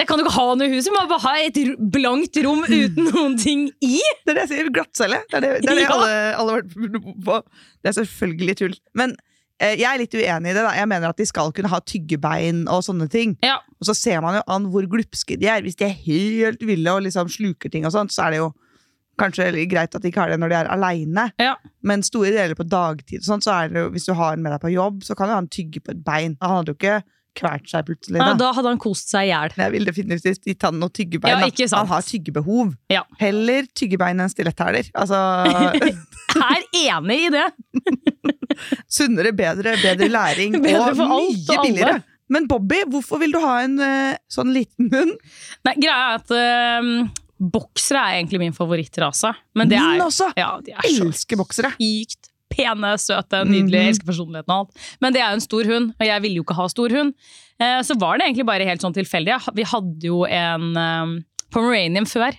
jeg 0.00 0.06
kan 0.08 0.18
jo 0.18 0.24
ikke 0.24 0.32
ha 0.32 0.54
noe 0.56 0.64
i 0.66 0.72
huset, 0.72 0.92
må 0.94 1.02
bare 1.10 1.20
ha 1.20 1.32
et 1.44 1.58
blankt 1.92 2.36
rom 2.42 2.62
uten 2.64 3.04
noen 3.12 3.34
ting 3.38 3.66
i. 3.84 3.98
Det 4.24 4.32
er 4.32 4.34
det 4.38 4.44
jeg 4.46 4.52
sier, 4.54 4.70
glattcelle. 4.72 5.18
Det 5.28 5.34
er 5.36 5.40
det, 5.44 5.50
det, 5.62 5.70
er 5.70 5.74
det 5.74 5.82
Ja. 5.86 6.38
alle 6.40 6.54
har 6.54 6.62
vært 6.62 7.24
på. 7.26 7.36
Det 7.82 7.90
er 7.90 7.96
selvfølgelig 7.98 8.56
tull. 8.62 8.76
Men 8.96 9.14
eh, 9.60 9.74
jeg 9.76 9.86
er 9.90 9.98
litt 10.00 10.14
uenig 10.16 10.50
i 10.50 10.54
det. 10.56 10.62
da 10.64 10.72
Jeg 10.78 10.88
mener 10.88 11.10
at 11.12 11.16
de 11.20 11.26
skal 11.28 11.52
kunne 11.52 11.68
ha 11.68 11.80
tyggebein 11.84 12.62
og 12.70 12.82
sånne 12.86 13.10
ting. 13.12 13.36
Ja, 13.44 13.58
Og 13.78 13.90
så 13.90 13.94
ser 13.98 14.22
man 14.24 14.38
jo 14.40 14.42
an 14.48 14.70
hvor 14.72 14.86
glupske 14.88 15.36
de 15.38 15.46
er. 15.52 15.60
Hvis 15.66 15.76
de 15.76 15.84
er 15.90 15.94
helt 16.06 16.62
ville 16.64 16.90
og 16.96 17.02
liksom 17.04 17.28
sluker 17.28 17.70
ting, 17.70 17.84
og 17.84 17.92
sånt, 17.92 18.10
så 18.14 18.26
er 18.26 18.30
det 18.30 18.40
jo 18.42 18.50
kanskje 19.20 19.46
er 19.50 19.60
greit 19.70 19.94
at 19.94 20.02
de 20.02 20.10
ikke 20.10 20.24
har 20.24 20.32
det 20.32 20.40
når 20.40 20.52
de 20.52 20.58
er 20.60 20.72
aleine. 20.74 21.28
Ja. 21.40 21.54
Men 21.86 22.04
store 22.06 22.32
deler 22.34 22.58
på 22.58 22.66
dagtid, 22.68 23.22
og 23.22 23.28
sånt, 23.28 23.46
så 23.46 23.54
er 23.56 23.72
det 23.72 23.84
jo, 23.84 23.94
hvis 23.94 24.08
du 24.08 24.14
har 24.18 24.36
den 24.36 24.44
med 24.46 24.54
deg 24.56 24.62
på 24.64 24.74
jobb, 24.74 25.04
så 25.06 25.16
kan 25.18 25.32
jo 25.32 25.38
han 25.40 25.50
tygge 25.52 25.82
på 25.84 25.94
et 25.94 26.04
bein. 26.06 26.36
Han 26.42 26.60
hadde 26.60 26.74
jo 26.74 26.80
ikke 26.80 27.00
kvalt 27.38 27.68
seg 27.70 27.86
plutselig. 27.86 28.18
ja, 28.18 28.32
da. 28.32 28.36
da 28.40 28.50
hadde 28.56 28.72
han 28.72 28.80
kost 28.82 29.12
seg 29.12 29.28
i 29.28 29.30
hjel. 29.30 29.54
Jeg 29.62 29.74
vil 29.74 29.88
definitivt 29.88 30.48
gitt 30.50 30.66
han 30.66 30.80
noe 30.82 30.92
tyggebein. 30.94 31.36
Ja, 31.36 31.50
ikke 31.50 31.68
sant. 31.70 31.84
Han 31.84 31.92
har 31.94 32.06
tyggebehov. 32.06 32.74
Ja. 32.92 33.04
Heller 33.20 33.68
tyggebein 33.78 34.22
enn 34.22 34.32
stiletthæler. 34.32 34.90
Altså 34.98 35.20
Er 36.50 36.66
enig 36.78 37.18
i 37.26 37.30
det! 37.34 37.46
sunnere, 38.98 39.32
bedre, 39.34 39.74
bedre 39.82 40.06
læring 40.10 40.54
Bedre 40.62 40.92
og 40.92 41.00
mye 41.00 41.56
og 41.56 41.64
alle. 41.64 41.96
Men 42.30 42.46
Bobby, 42.46 42.84
hvorfor 42.86 43.18
vil 43.18 43.34
du 43.34 43.40
ha 43.42 43.56
en 43.64 43.74
eh, 43.82 44.18
sånn 44.30 44.52
liten 44.54 44.90
hund? 44.92 45.16
Nei, 45.66 45.74
greia 45.82 45.96
er 45.96 46.20
at 46.20 46.30
øhm, 46.36 47.08
boksere 47.40 48.00
er 48.04 48.18
egentlig 48.20 48.40
min 48.42 48.52
favorittrase. 48.56 49.32
Men 49.56 49.70
det 49.70 49.78
Min 49.80 50.00
er, 50.00 50.04
også! 50.06 50.28
ja, 50.36 50.50
de 50.64 50.74
er 50.76 50.84
så 50.84 51.06
Elsker 51.08 51.40
boksere. 51.40 51.72
sykt 51.78 52.28
pene, 52.50 52.96
søte, 52.98 53.44
nydelige. 53.46 53.80
Mhm. 53.84 53.88
Elsker 53.94 54.06
personligheten 54.10 54.50
og 54.52 54.64
alt. 54.66 54.86
Men 55.00 55.14
det 55.14 55.20
er 55.22 55.30
jo 55.30 55.38
en 55.38 55.44
stor 55.44 55.68
hund, 55.70 55.92
og 55.94 56.06
jeg 56.08 56.22
ville 56.24 56.40
jo 56.40 56.44
ikke 56.44 56.56
ha 56.58 56.66
stor 56.68 56.90
hund. 56.90 57.14
Eh, 57.62 57.80
så 57.86 57.94
var 58.00 58.18
det 58.18 58.26
egentlig 58.26 58.46
bare 58.48 58.66
helt 58.66 58.82
sånn 58.82 58.96
tilfeldig. 58.96 59.36
Vi 59.54 59.62
hadde 59.70 60.08
jo 60.10 60.24
en 60.26 60.66
um, 60.74 61.12
Pomeranian 61.54 62.06
før, 62.10 62.34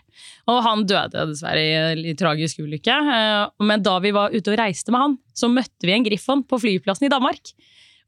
og 0.51 0.59
han 0.68 0.83
døde 0.88 1.25
dessverre 1.31 1.63
i 1.63 1.71
en 1.80 2.01
litt 2.04 2.19
tragisk 2.19 2.59
ulykke. 2.59 2.92
Eh, 3.15 3.45
men 3.63 3.81
da 3.88 3.97
vi 4.04 4.12
var 4.15 4.36
ute 4.36 4.51
og 4.51 4.59
reiste 4.59 4.92
med 4.92 5.00
han, 5.06 5.18
så 5.33 5.47
møtte 5.51 5.88
vi 5.88 5.95
en 5.95 6.04
griffon 6.06 6.44
på 6.44 6.59
flyplassen 6.59 7.07
i 7.07 7.12
Danmark. 7.12 7.54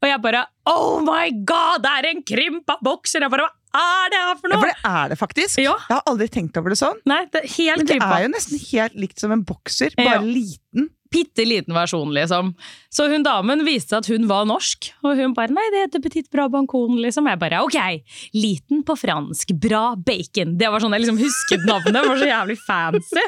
Og 0.04 0.08
jeg 0.10 0.20
bare 0.20 0.44
Oh 0.68 1.00
my 1.00 1.30
god, 1.48 1.80
det 1.84 1.90
er 1.98 2.10
en 2.12 2.22
krympa 2.22 2.76
bokser! 2.84 3.24
Jeg 3.24 3.32
bare, 3.32 3.48
Hva 3.48 3.52
er 3.74 4.10
det 4.14 4.20
her 4.22 4.34
for 4.40 4.48
Ja, 4.48 4.56
noe? 4.56 4.60
for 4.60 4.66
det 4.72 4.90
er 4.90 5.08
det 5.14 5.18
faktisk. 5.18 5.58
Ja. 5.62 5.76
Jeg 5.88 5.96
har 5.98 6.02
aldri 6.06 6.28
tenkt 6.28 6.56
over 6.56 6.70
det 6.70 6.78
sånn. 6.78 6.98
Nei, 7.06 7.24
det 7.32 7.44
er 7.44 7.48
helt 7.58 7.76
Men 7.78 7.86
det 7.86 8.00
er 8.02 8.22
jo 8.26 8.28
nesten 8.34 8.58
helt 8.72 8.94
likt 8.94 9.18
som 9.18 9.32
en 9.32 9.44
bokser, 9.44 9.90
Ja. 9.98 10.04
bare 10.18 10.22
liten. 10.26 10.90
bitte 11.14 11.44
liten 11.46 11.70
versjon, 11.72 12.10
liksom. 12.10 12.56
Så 12.90 13.04
hun 13.08 13.22
damen 13.22 13.60
viste 13.64 13.92
at 13.96 14.06
hun 14.10 14.26
var 14.26 14.44
norsk, 14.46 14.88
og 15.04 15.14
hun 15.16 15.32
bare 15.32 15.46
'nei, 15.54 15.62
det 15.70 15.82
heter 15.92 16.02
Petit 16.02 16.28
Bra 16.28 16.48
Bancon', 16.48 16.98
liksom. 17.00 17.28
Jeg 17.30 17.38
bare 17.38 17.62
'ok, 17.62 18.02
liten 18.34 18.82
på 18.82 18.96
fransk, 18.98 19.54
bra 19.60 19.94
bacon'. 19.94 20.58
Det 20.58 20.66
var 20.68 20.80
sånn 20.80 20.90
jeg 20.90 21.02
liksom 21.06 21.18
husket 21.22 21.64
navnet, 21.66 21.92
det 21.92 22.08
var 22.08 22.16
så 22.18 22.26
jævlig 22.26 22.58
fancy. 22.66 23.22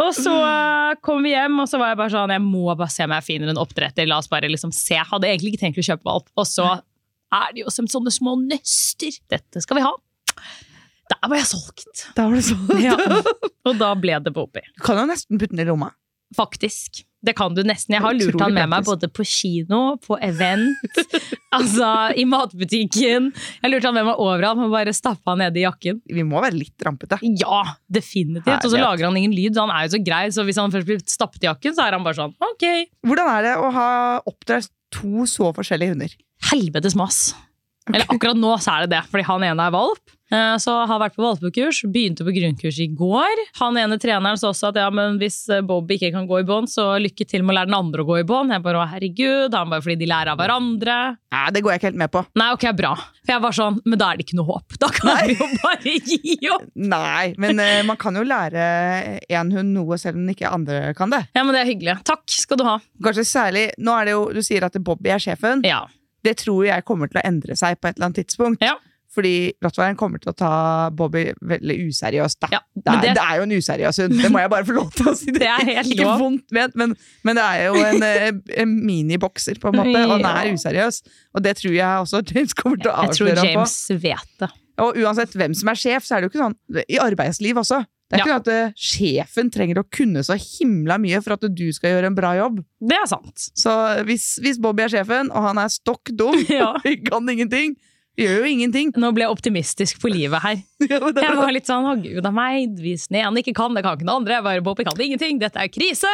Og 0.00 0.14
så 0.14 0.32
eh, 0.40 0.94
kom 1.02 1.22
vi 1.22 1.30
hjem, 1.34 1.60
og 1.60 1.68
så 1.68 1.78
var 1.78 1.88
jeg 1.88 1.98
bare 1.98 2.10
sånn 2.10 2.30
'jeg 2.32 2.40
må 2.40 2.74
bare 2.76 2.88
se 2.90 3.04
om 3.04 3.10
jeg 3.12 3.24
finner 3.24 3.48
en 3.50 3.56
oppdretter', 3.60 4.08
la 4.08 4.16
oss 4.16 4.28
bare 4.28 4.48
liksom 4.48 4.72
se. 4.72 4.94
Jeg 4.94 5.04
hadde 5.04 5.24
egentlig 5.28 5.52
ikke 5.52 5.64
tenkt 5.66 5.78
å 5.78 5.84
kjøpe 5.84 6.04
valp. 6.04 6.28
Og 6.38 6.46
så 6.46 6.80
er 7.34 7.52
de 7.54 7.64
jo 7.64 7.72
som 7.74 7.88
sånne 7.90 8.12
små 8.14 8.36
nøster. 8.40 9.18
Dette 9.32 9.62
skal 9.64 9.80
vi 9.80 9.86
ha. 9.86 9.92
Der 11.06 11.28
var 11.30 11.38
jeg 11.38 11.48
solgt. 11.52 12.06
Da 12.16 12.26
var 12.26 12.38
det 12.38 12.46
solgt. 12.48 12.80
Ja. 12.82 12.96
Og 13.66 13.78
da 13.78 13.92
ble 13.98 14.18
det 14.22 14.34
Bobby. 14.34 14.62
Du 14.76 14.82
kan 14.86 14.98
jo 15.00 15.06
nesten 15.10 15.38
putte 15.40 15.54
den 15.54 15.66
i 15.66 15.68
lomma. 15.68 15.92
Faktisk. 16.34 17.04
Det 17.26 17.32
kan 17.38 17.54
du 17.54 17.62
nesten. 17.66 17.94
Jeg 17.96 18.02
har 18.04 18.14
lurt 18.14 18.38
han 18.42 18.54
med 18.54 18.68
meg 18.70 18.86
både 18.86 19.08
på 19.10 19.24
kino, 19.26 19.96
på 20.02 20.18
event, 20.22 20.98
altså 21.56 21.88
i 22.18 22.26
matbutikken. 22.28 23.30
Jeg 23.32 23.70
lurte 23.70 23.72
lurt 23.72 23.88
han 23.88 23.96
med 23.96 24.06
meg 24.10 24.22
overalt, 24.22 24.60
men 24.60 24.70
bare 24.74 24.94
stappa 24.94 25.34
han 25.34 25.42
ned 25.42 25.58
i 25.58 25.64
jakken. 25.64 26.02
Vi 26.06 26.26
må 26.26 26.42
være 26.44 26.58
litt 26.58 26.86
rampete. 26.86 27.18
Ja, 27.40 27.62
definitivt. 27.90 28.66
Og 28.66 28.70
så 28.70 28.82
lager 28.82 29.08
han 29.08 29.18
ingen 29.18 29.34
lyd. 29.34 29.58
Han 29.58 29.72
er 29.74 29.86
jo 29.88 29.96
så 29.96 30.02
grei, 30.06 30.22
så 30.34 30.46
hvis 30.46 30.60
han 30.60 30.74
først 30.74 30.90
blir 30.90 31.02
stappet 31.10 31.46
i 31.46 31.50
jakken, 31.50 31.74
så 31.78 31.86
er 31.86 31.98
han 31.98 32.06
bare 32.06 32.18
sånn 32.20 32.36
ok. 32.52 32.68
Hvordan 33.06 33.32
er 33.32 33.48
det 33.48 33.56
å 33.62 33.72
ha 33.74 33.90
oppdratt 34.26 34.70
to 34.94 35.26
så 35.30 35.50
forskjellige 35.56 35.96
hunder? 35.96 36.14
Helvetes 36.52 36.94
mas. 36.98 37.34
Eller 37.86 38.06
akkurat 38.10 38.34
nå 38.38 38.50
så 38.58 38.72
er 38.80 38.86
det 38.86 38.96
det, 38.96 39.04
fordi 39.12 39.22
han 39.28 39.44
ene 39.46 39.68
er 39.68 39.74
valp. 39.74 40.02
Eh, 40.26 40.56
Så 40.58 40.72
har 40.90 40.98
vært 40.98 41.14
på 41.14 41.22
valpekurs, 41.22 41.84
begynte 41.86 42.24
på 42.26 42.32
grunnkurs 42.34 42.80
i 42.82 42.88
går. 42.90 43.42
Han 43.60 43.76
ene 43.78 43.94
treneren 44.02 44.34
sa 44.40 44.48
også 44.50 44.72
at 44.72 44.80
ja, 44.80 44.88
men 44.90 45.20
hvis 45.20 45.36
eh, 45.54 45.60
Bob 45.62 45.86
ikke 45.94 46.10
kan 46.10 46.26
gå 46.26 46.40
i 46.42 46.46
bånd, 46.48 46.66
så 46.66 46.96
lykke 46.98 47.22
til 47.30 47.44
med 47.46 47.54
å 47.54 47.56
lære 47.60 47.70
den 47.70 47.76
andre 47.78 48.02
å 48.02 48.08
gå 48.08 48.16
i 48.18 48.24
bånd. 48.26 48.50
Jeg 48.50 48.64
bare 48.64 48.80
å 48.82 48.88
herregud, 48.90 49.54
han 49.54 49.70
bare 49.70 49.84
fordi 49.84 50.00
de 50.00 50.08
lærer 50.10 50.32
av 50.32 50.40
hverandre. 50.40 50.96
Nei, 51.36 51.44
det 51.54 51.62
går 51.62 51.76
jeg 51.76 51.78
ikke 51.78 51.88
helt 51.92 52.00
med 52.02 52.12
på. 52.16 52.24
Nei, 52.42 52.48
ok, 52.56 52.66
bra. 52.80 52.90
For 53.22 53.34
jeg 53.36 53.44
var 53.46 53.54
sånn, 53.60 53.78
men 53.86 54.02
da 54.02 54.08
er 54.10 54.18
det 54.18 54.26
ikke 54.26 54.38
noe 54.40 54.50
håp. 54.50 54.78
Da 54.82 54.90
kan 54.96 55.20
vi 55.30 55.36
jo 55.38 55.46
bare 55.62 55.94
gi 56.10 56.36
opp. 56.56 56.66
Nei, 56.96 57.26
men 57.38 57.62
uh, 57.62 57.84
man 57.86 58.00
kan 58.02 58.18
jo 58.18 58.24
lære 58.26 58.64
én 59.30 59.52
hund 59.54 59.76
noe 59.78 59.98
selv 60.02 60.18
om 60.18 60.26
ikke 60.34 60.50
andre 60.50 60.90
kan 60.98 61.14
det. 61.14 61.22
Ja, 61.38 61.46
men 61.46 61.54
det 61.54 61.62
er 61.62 61.70
hyggelig. 61.70 62.00
Takk 62.10 62.26
skal 62.34 62.58
du 62.58 62.66
ha. 62.66 62.80
Kanskje 63.06 63.28
særlig, 63.30 63.68
nå 63.78 63.94
er 63.94 64.10
det 64.10 64.16
jo, 64.18 64.26
Du 64.34 64.42
sier 64.42 64.66
at 64.66 64.74
Bobby 64.82 65.14
er 65.14 65.22
sjefen. 65.22 65.62
Ja. 65.66 65.84
Det 66.26 66.36
tror 66.42 66.66
jeg 66.68 66.84
kommer 66.88 67.08
til 67.12 67.22
å 67.22 67.24
endre 67.28 67.56
seg 67.58 67.78
på 67.80 67.88
et 67.88 67.96
eller 67.96 68.10
annet 68.10 68.20
tidspunkt. 68.24 68.62
Ja. 68.66 68.74
Fordi 69.16 69.54
rottweileren 69.64 69.96
kommer 69.96 70.20
til 70.20 70.28
å 70.28 70.34
ta 70.36 70.48
Bobby 70.92 71.22
veldig 71.48 71.76
useriøst. 71.88 72.36
Da. 72.42 72.48
Ja, 72.52 72.58
det, 72.74 72.82
er, 72.84 72.98
det- 73.00 73.12
det 73.16 73.22
er 73.24 73.38
jo 73.38 73.44
en 73.46 73.54
useriøs 73.56 74.00
hund, 74.02 74.16
det 74.20 74.30
må 74.34 74.42
jeg 74.42 74.50
bare 74.52 74.66
få 74.68 74.74
lov 74.76 74.90
til 74.92 75.08
å 75.08 75.14
si. 75.16 75.32
Det 75.38 75.46
er 75.48 75.62
helt 75.70 75.94
ikke 75.94 76.08
vondt 76.20 76.52
ment, 76.52 76.76
men, 76.76 76.92
men 77.24 77.38
det 77.40 77.46
er 77.46 77.62
jo 77.70 77.78
en, 77.80 78.02
eh, 78.04 78.28
en 78.60 78.74
minibokser, 78.84 79.56
på 79.62 79.70
en 79.72 79.78
måte, 79.80 80.02
og 80.04 80.18
den 80.20 80.28
er 80.28 80.50
useriøs. 80.52 81.00
Og 81.32 81.46
det 81.46 81.54
tror 81.62 81.72
jeg 81.78 82.02
også 82.04 82.20
James 82.34 82.52
kommer 82.58 82.76
til 82.82 82.92
å 82.92 82.96
Jeg 83.06 83.16
tror 83.16 83.30
avsløre 83.30 83.38
ham 83.40 83.46
på. 83.46 83.64
James 83.64 84.04
vet 84.04 84.36
det. 84.44 84.50
Og 84.84 84.98
uansett 85.00 85.32
hvem 85.40 85.54
som 85.56 85.72
er 85.72 85.80
sjef, 85.80 86.04
så 86.04 86.16
er 86.18 86.20
det 86.20 86.28
jo 86.28 86.34
ikke 86.34 86.42
sånn 86.44 86.84
I 86.84 86.98
arbeidsliv 87.00 87.56
også. 87.62 87.78
Det 88.06 88.20
er 88.20 88.22
ikke 88.22 88.34
det 88.36 88.38
at 88.38 88.50
eh, 88.54 88.76
sjefen 88.78 89.48
trenger 89.50 89.80
å 89.82 89.88
kunne 89.90 90.22
så 90.26 90.36
himla 90.38 90.94
mye 91.02 91.18
for 91.24 91.34
at 91.34 91.48
du 91.50 91.66
skal 91.74 91.96
gjøre 91.96 92.12
en 92.12 92.18
bra 92.18 92.36
jobb. 92.38 92.60
Det 92.78 93.00
er 93.00 93.08
sant. 93.10 93.48
Så 93.58 93.72
hvis, 94.06 94.36
hvis 94.44 94.60
Bobby 94.62 94.84
er 94.86 94.94
sjefen, 94.94 95.32
og 95.34 95.48
han 95.48 95.58
er 95.58 95.72
stokk 95.74 96.14
dum, 96.14 96.38
Ja. 96.60 96.72
kan 97.10 97.26
ingenting, 97.32 97.74
gjør 98.16 98.38
jo 98.44 98.48
ingenting. 98.48 98.92
Nå 98.96 99.10
ble 99.16 99.26
jeg 99.26 99.34
optimistisk 99.34 99.98
på 100.02 100.10
livet 100.12 100.42
her. 100.44 100.60
Ja, 100.86 101.00
er 101.00 101.18
Jeg 101.24 101.36
var 101.40 101.50
litt 101.56 101.66
sånn, 101.68 101.86
å 101.88 101.96
gud 101.98 102.26
av 102.28 102.34
meg, 102.36 102.78
hvis 102.78 103.08
den 103.10 103.18
ene 103.24 103.42
ikke 103.42 103.56
kan, 103.56 103.74
det 103.74 103.82
kan 103.84 103.96
ikke 103.96 104.06
den 104.06 104.12
andre. 104.14 104.36
Jeg 104.38 104.46
bare, 104.46 104.62
'Bobby 104.64 104.86
kan 104.86 105.02
ingenting, 105.02 105.40
dette 105.42 105.58
er 105.60 105.72
krise. 105.72 106.12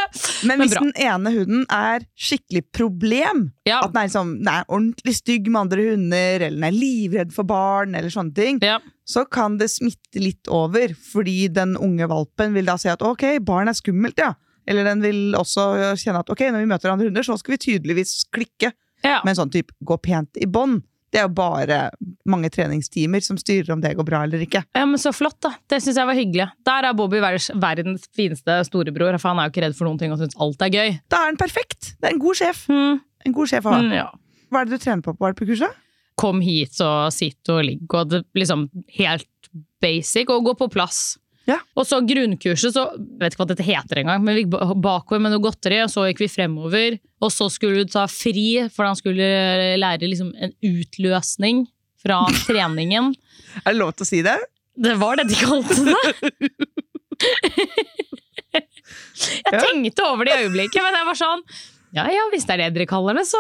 Men 0.48 0.56
men 0.56 0.64
hvis 0.64 0.76
bra. 0.78 0.86
den 0.86 0.96
ene 0.96 1.34
hunden 1.36 1.66
er 1.68 2.06
skikkelig 2.16 2.64
problem, 2.72 3.50
Ja, 3.68 3.82
at 3.82 3.92
den 3.92 4.00
er, 4.00 4.08
liksom, 4.08 4.32
den 4.40 4.50
er 4.54 4.64
ordentlig 4.68 5.16
stygg 5.20 5.50
med 5.50 5.60
andre 5.66 5.86
hunder, 5.92 6.46
eller 6.48 6.56
den 6.56 6.68
er 6.70 6.78
livredd 6.78 7.36
for 7.36 7.44
barn, 7.48 7.94
eller 7.98 8.08
sånne 8.14 8.34
ting, 8.38 8.62
ja. 8.64 8.80
Så 9.08 9.24
kan 9.26 9.58
det 9.58 9.70
smitte 9.72 10.22
litt 10.22 10.48
over, 10.52 10.94
fordi 10.94 11.48
den 11.52 11.74
unge 11.80 12.06
valpen 12.10 12.54
vil 12.54 12.68
da 12.68 12.78
si 12.78 12.90
at 12.92 13.02
ok, 13.02 13.40
barn 13.44 13.70
er 13.70 13.78
skummelt, 13.78 14.20
ja. 14.22 14.34
Eller 14.68 14.86
den 14.86 15.02
vil 15.02 15.34
også 15.34 15.96
kjenne 15.98 16.22
at 16.22 16.30
ok, 16.30 16.46
når 16.54 16.62
vi 16.62 16.70
møter 16.70 16.92
andre 16.92 17.08
hunder, 17.08 17.26
så 17.26 17.34
skal 17.40 17.56
vi 17.56 17.64
tydeligvis 17.64 18.22
klikke. 18.30 18.70
ja. 19.02 19.18
en 19.26 19.34
sånn 19.34 19.50
type 19.50 19.74
gå 19.82 19.96
pent 19.98 20.38
i 20.38 20.46
bånd, 20.46 20.84
det 21.12 21.20
er 21.20 21.26
jo 21.26 21.34
bare 21.36 21.78
mange 22.28 22.48
treningstimer 22.52 23.20
som 23.24 23.36
styrer 23.36 23.74
om 23.74 23.82
det 23.82 23.92
går 23.98 24.06
bra 24.08 24.22
eller 24.24 24.40
ikke. 24.46 24.62
Ja, 24.72 24.84
men 24.88 25.00
Så 25.00 25.12
flott, 25.12 25.36
da. 25.44 25.52
Det 25.68 25.82
syns 25.84 25.98
jeg 26.00 26.08
var 26.08 26.16
hyggelig. 26.16 26.46
Der 26.64 26.88
er 26.88 26.96
Bobby 26.96 27.20
verdens, 27.20 27.50
verdens 27.52 28.06
fineste 28.16 28.62
storebror, 28.64 29.18
for 29.20 29.32
han 29.32 29.42
er 29.42 29.50
jo 29.50 29.52
ikke 29.52 29.64
redd 29.66 29.76
for 29.76 29.88
noen 29.88 30.00
ting 30.00 30.14
og 30.14 30.22
syns 30.22 30.38
alt 30.40 30.64
er 30.64 30.72
gøy. 30.72 30.96
Da 31.12 31.20
er 31.20 31.32
han 31.32 31.40
perfekt! 31.40 31.92
Det 32.00 32.08
er 32.08 32.16
en 32.16 32.22
god 32.22 32.40
sjef. 32.40 32.64
Mm. 32.72 33.02
En 33.28 33.36
god 33.36 33.52
sjef 33.52 33.68
å 33.68 33.74
ha. 33.74 33.82
Mm, 33.84 33.92
ja. 33.98 34.08
Hva 34.48 34.62
er 34.62 34.70
det 34.70 34.78
du 34.78 34.84
trener 34.86 35.04
på 35.04 35.12
på 35.12 35.26
valpekurset? 35.26 35.76
Kom 36.22 36.40
hit 36.44 36.78
og 36.84 37.10
sitt 37.14 37.50
og 37.52 37.64
ligg, 37.66 37.84
og 37.90 38.12
det 38.12 38.22
liksom 38.38 38.68
helt 38.98 39.28
basic, 39.82 40.30
og 40.30 40.46
gå 40.46 40.54
på 40.62 40.70
plass. 40.72 41.02
Ja. 41.50 41.56
Og 41.74 41.86
så 41.88 41.98
grunnkurset, 42.06 42.74
så 42.76 42.84
vet 43.18 43.34
ikke 43.34 43.42
hva 43.42 43.48
dette 43.50 43.66
heter 43.66 44.02
engang, 44.02 44.22
men 44.22 44.36
vi 44.36 44.44
gikk 44.44 44.54
bakover 44.82 45.22
med 45.24 45.34
noe 45.34 45.42
godteri, 45.42 45.80
og 45.82 45.90
så 45.90 46.06
gikk 46.06 46.22
vi 46.22 46.30
fremover. 46.30 46.98
Og 47.22 47.32
så 47.34 47.48
skulle 47.50 47.82
du 47.82 47.90
ta 47.90 48.06
fri, 48.10 48.62
for 48.72 48.86
han 48.86 48.98
skulle 48.98 49.26
lære 49.80 50.10
liksom 50.10 50.30
en 50.38 50.54
utløsning 50.62 51.64
fra 52.02 52.22
treningen. 52.46 53.12
Er 53.64 53.72
det 53.72 53.80
lov 53.80 53.94
til 53.96 54.06
å 54.06 54.10
si 54.12 54.22
det? 54.26 54.38
Det 54.72 54.94
var 55.00 55.18
det 55.20 55.28
de 55.28 55.36
kalte 55.42 55.82
det. 55.90 55.96
Jeg 58.52 59.60
tenkte 59.60 60.04
over 60.04 60.26
det 60.26 60.34
i 60.34 60.46
øyeblikket, 60.46 60.82
men 60.84 60.96
jeg 60.96 61.06
var 61.06 61.16
sånn 61.16 61.42
Ja 61.92 62.06
ja, 62.08 62.22
hvis 62.32 62.46
det 62.48 62.54
er 62.54 62.60
det 62.62 62.68
dere 62.78 62.86
kaller 62.88 63.18
det, 63.18 63.26
så 63.28 63.36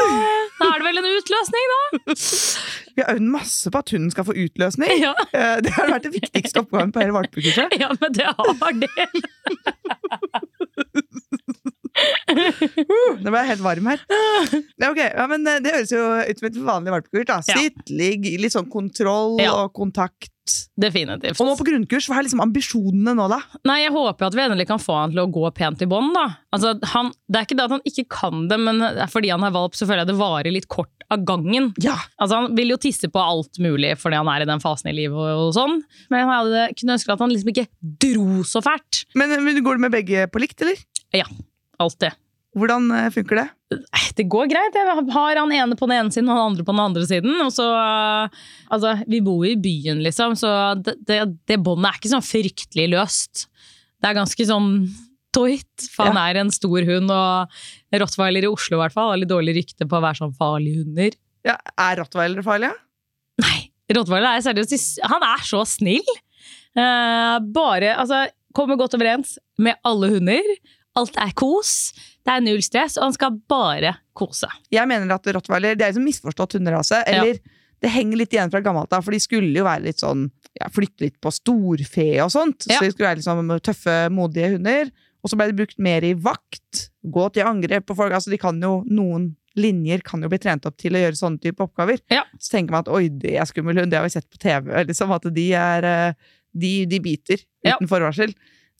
da 0.60 0.66
er 0.68 0.82
det 0.82 0.84
vel 0.84 1.00
en 1.00 1.06
utløsning, 1.16 1.70
da. 1.72 2.16
Vi 2.92 3.00
har 3.00 3.14
øvd 3.14 3.24
masse 3.32 3.70
på 3.72 3.80
at 3.80 3.92
hunden 3.94 4.10
skal 4.12 4.26
få 4.28 4.34
utløsning. 4.44 4.92
Ja, 5.00 5.14
Eh, 5.38 5.56
Det 5.64 5.72
har 5.72 5.88
vært 5.88 6.04
det 6.04 6.12
viktigste 6.18 6.60
oppgaven 6.60 6.92
på 6.92 7.00
hele 7.00 7.14
valpekurset. 7.16 7.72
ja 7.80 7.88
men 7.96 8.12
det 8.12 8.28
har 8.28 8.76
det. 8.76 8.90
Uh, 12.32 13.18
Nå 13.22 13.30
ble 13.30 13.40
jeg 13.42 13.50
helt 13.52 13.64
varm 13.64 13.88
her. 13.92 14.02
Ja, 14.80 14.90
okay. 14.90 15.08
ja, 15.12 15.26
men 15.30 15.46
eh, 15.48 15.60
Det 15.62 15.74
høres 15.74 15.92
jo 15.92 16.02
ut 16.02 16.40
som 16.40 16.48
et 16.48 16.60
vanlig 16.64 16.94
valpekurs. 16.94 17.48
Ja. 17.50 17.58
Sitt, 17.58 17.82
ligg, 17.92 18.26
litt 18.40 18.54
sånn 18.54 18.70
kontroll 18.72 19.38
Ja. 19.42 19.54
og 19.62 19.72
kontakt. 19.76 20.30
Definitivt. 20.80 21.38
Og 21.38 21.46
nå 21.46 21.52
på 21.56 21.64
grunnkurs, 21.68 22.08
hva 22.10 22.16
er 22.18 22.26
liksom 22.26 22.40
ambisjonene 22.42 23.12
nå, 23.14 23.28
da? 23.30 23.38
Nei, 23.68 23.76
jeg 23.84 23.92
håper 23.94 24.26
at 24.26 24.34
vi 24.34 24.42
endelig 24.42 24.66
kan 24.72 24.80
få 24.82 24.96
han 24.98 25.12
til 25.14 25.22
å 25.22 25.28
gå 25.30 25.44
pent 25.54 25.84
i 25.84 25.88
bånd, 25.88 26.10
da. 26.16 26.24
Altså, 26.52 26.72
han, 26.92 27.12
det 27.30 27.38
er 27.38 27.46
ikke 27.46 27.58
det 27.60 27.66
at 27.68 27.74
han 27.76 27.84
ikke 27.88 28.04
kan 28.10 28.42
det, 28.50 28.58
men 28.58 28.82
fordi 29.12 29.30
han 29.30 29.46
er 29.46 29.54
valp, 29.54 29.78
så 29.78 29.86
føler 29.86 30.02
jeg 30.02 30.10
det 30.10 30.18
varer 30.18 30.50
litt 30.56 30.66
kort 30.72 31.06
av 31.14 31.22
gangen. 31.28 31.70
Ja, 31.84 31.94
Altså, 32.18 32.40
han 32.40 32.58
vil 32.58 32.74
jo 32.74 32.80
tisse 32.82 33.10
på 33.12 33.22
alt 33.22 33.60
mulig 33.62 33.94
fordi 34.02 34.18
han 34.18 34.30
er 34.32 34.42
i 34.44 34.48
den 34.50 34.62
fasen 34.64 34.90
i 34.90 34.96
livet 34.96 35.14
og, 35.14 35.46
og 35.46 35.54
sånn, 35.56 35.78
men 36.10 36.24
jeg 36.24 36.30
hadde, 36.32 36.66
kunne 36.80 36.98
ønske 36.98 37.14
at 37.14 37.22
han 37.22 37.32
liksom 37.36 37.54
ikke 37.54 37.68
dro 38.02 38.42
så 38.48 38.64
fælt. 38.64 39.04
Men, 39.18 39.36
men 39.46 39.62
går 39.62 39.78
det 39.78 39.86
med 39.86 39.94
begge 39.94 40.26
på 40.32 40.42
likt, 40.42 40.58
eller? 40.66 40.82
Alltid. 41.80 42.18
Hvordan 42.52 42.90
eh, 42.92 43.08
funker 43.12 43.38
det? 43.40 43.46
Eh, 43.72 44.08
Det 44.18 44.26
går 44.28 44.50
greit. 44.50 44.74
Jeg 44.76 45.04
har 45.14 45.38
han 45.40 45.54
ene 45.56 45.78
på 45.78 45.88
den 45.88 45.96
ene 45.96 46.12
siden 46.12 46.28
og 46.28 46.36
han 46.36 46.50
andre 46.50 46.66
på 46.66 46.74
den 46.74 46.82
andre 46.84 47.06
siden. 47.08 47.38
Og 47.44 47.52
så, 47.54 47.68
eh, 47.78 48.42
altså, 48.74 48.96
vi 49.08 49.22
bor 49.24 49.46
i 49.48 49.54
byen, 49.56 50.02
liksom, 50.04 50.36
så 50.36 50.52
det, 50.80 50.98
det, 51.08 51.22
det 51.48 51.60
båndet 51.64 51.88
er 51.88 52.00
ikke 52.00 52.12
sånn 52.12 52.26
fryktelig 52.26 52.90
løst. 52.92 53.46
Det 54.02 54.10
er 54.10 54.18
ganske 54.18 54.46
sånn 54.48 54.68
toit, 55.32 55.86
for 55.94 56.10
han 56.10 56.18
er 56.20 56.42
en 56.42 56.50
stor 56.52 56.84
hund, 56.84 57.08
og 57.08 57.96
rottweiler 58.02 58.44
i 58.44 58.50
Oslo 58.50 58.76
i 58.76 58.82
hvert 58.82 58.92
fall 58.92 59.14
har 59.14 59.20
litt 59.22 59.30
dårlig 59.30 59.54
rykte 59.62 59.86
på 59.88 59.96
å 59.96 60.02
være 60.04 60.20
sånn 60.20 60.34
farlige 60.36 60.82
hunder. 60.82 61.16
Ja, 61.46 61.56
Er 61.80 61.96
rottweilere 62.02 62.44
farlige? 62.46 62.76
Nei, 63.42 63.72
rottweiler 63.96 64.36
er 64.36 64.44
seriøst 64.44 65.00
Han 65.10 65.24
er 65.26 65.40
så 65.48 65.64
snill! 65.66 66.12
Uh, 66.76 67.40
bare 67.52 67.96
Altså, 67.96 68.26
kommer 68.56 68.78
godt 68.80 68.94
overens 68.98 69.38
med 69.60 69.80
alle 69.88 70.12
hunder. 70.14 70.52
Alt 70.98 71.16
er 71.20 71.32
kos. 71.38 71.92
Det 72.22 72.34
er 72.34 72.44
null 72.44 72.60
stress, 72.64 72.98
og 73.00 73.08
han 73.08 73.16
skal 73.16 73.38
bare 73.50 73.94
kose. 74.16 74.48
Jeg 74.72 74.88
mener 74.90 75.14
at 75.14 75.26
rottweiler 75.34 75.74
det 75.78 75.86
er 75.86 75.92
liksom 75.94 76.04
misforstått 76.06 76.58
hunderase. 76.58 77.00
Eller 77.08 77.40
det 77.82 77.90
henger 77.90 78.20
litt 78.20 78.34
igjen 78.36 78.52
fra 78.52 78.60
gammelt 78.62 78.92
av, 78.94 79.02
for 79.02 79.14
de 79.14 79.18
skulle 79.22 79.50
jo 79.56 79.64
være 79.66 79.88
litt 79.88 80.02
sånn 80.02 80.28
ja, 80.60 80.68
Flytte 80.70 81.06
litt 81.06 81.16
på 81.24 81.32
storfe 81.32 82.04
og 82.22 82.30
sånt. 82.30 82.68
Ja. 82.68 82.76
Så 82.76 82.84
de 82.86 82.92
skulle 82.92 83.08
være 83.08 83.24
sånn 83.24 83.48
tøffe, 83.64 83.96
modige 84.12 84.52
hunder. 84.54 84.90
Og 85.22 85.30
så 85.32 85.38
ble 85.38 85.48
de 85.50 85.56
brukt 85.62 85.78
mer 85.82 86.04
i 86.04 86.12
vakt. 86.18 86.88
Gå 87.02 87.28
til 87.34 87.46
angrep 87.48 87.86
på 87.88 87.96
folk. 87.98 88.12
Altså, 88.14 88.30
de 88.30 88.38
kan 88.42 88.58
jo 88.62 88.82
Noen 88.90 89.30
linjer 89.58 90.00
kan 90.04 90.22
jo 90.24 90.30
bli 90.32 90.38
trent 90.40 90.64
opp 90.68 90.78
til 90.80 90.94
å 90.96 91.00
gjøre 91.02 91.18
sånne 91.18 91.40
type 91.42 91.60
oppgaver. 91.64 92.00
Ja. 92.12 92.22
Så 92.40 92.54
tenker 92.54 92.72
man 92.72 92.84
at 92.86 92.92
oi, 92.92 93.06
det 93.10 93.34
er 93.36 93.48
skummel 93.48 93.80
hund, 93.82 93.92
det 93.92 93.98
har 94.00 94.06
vi 94.06 94.14
sett 94.14 94.28
på 94.32 94.40
TV. 94.40 94.70
Liksom, 94.88 95.12
at 95.12 95.26
de 95.34 95.48
er 95.56 95.88
eh, 95.88 96.14
De, 96.52 96.70
de 96.84 96.98
biter 97.00 97.40
Ja. 97.64 97.76
uten 97.78 97.88
forvarsel. 97.88 98.32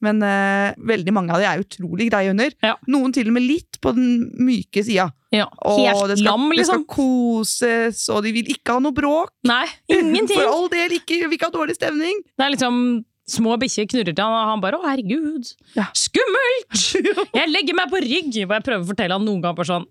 Men 0.03 0.23
uh, 0.27 0.73
veldig 0.89 1.15
mange 1.15 1.35
av 1.35 1.43
de 1.43 1.47
er 1.47 1.63
utrolig 1.63 2.09
greie 2.11 2.33
hunder. 2.33 2.55
Ja. 2.65 2.75
Noen 2.91 3.15
til 3.15 3.31
og 3.31 3.37
med 3.37 3.47
litt 3.47 3.79
på 3.83 3.93
den 3.97 4.33
myke 4.43 4.83
sida. 4.85 5.11
Ja, 5.33 5.47
Og 5.65 5.79
Helt 5.81 6.11
det 6.11 6.19
skal, 6.19 6.27
lam, 6.29 6.51
det 6.53 6.67
skal 6.67 6.83
liksom. 6.83 6.89
koses, 6.93 8.03
og 8.13 8.21
de 8.27 8.35
vil 8.37 8.51
ikke 8.53 8.75
ha 8.77 8.83
noe 8.85 8.93
bråk. 8.93 9.31
Nei, 9.49 9.65
ingenting. 9.89 10.37
For 10.37 10.51
all 10.51 10.69
del, 10.73 10.99
ikke, 10.99 11.23
vi 11.23 11.31
vil 11.31 11.39
ikke 11.39 11.49
ha 11.49 11.55
dårlig 11.55 11.79
stemning. 11.79 12.21
Det 12.37 12.45
er 12.45 12.53
liksom 12.53 12.83
Små 13.31 13.55
bikkjer 13.61 13.87
knurrer 13.87 14.15
til 14.17 14.25
han, 14.25 14.33
og 14.35 14.49
han 14.51 14.61
bare 14.61 14.79
'Å, 14.81 14.83
herregud, 14.91 15.47
Ja. 15.79 15.85
skummelt!' 15.95 16.97
Jeg 17.39 17.49
legger 17.53 17.75
meg 17.79 17.89
på 17.93 18.01
rygg! 18.03 18.33
Og 18.43 18.51
jeg 18.57 18.65
prøver 18.67 18.83
å 18.83 18.89
fortelle 18.89 19.15
han 19.15 19.25
noen 19.25 19.41
ganger 19.45 19.57
bare 19.61 19.71
sånn 19.71 19.87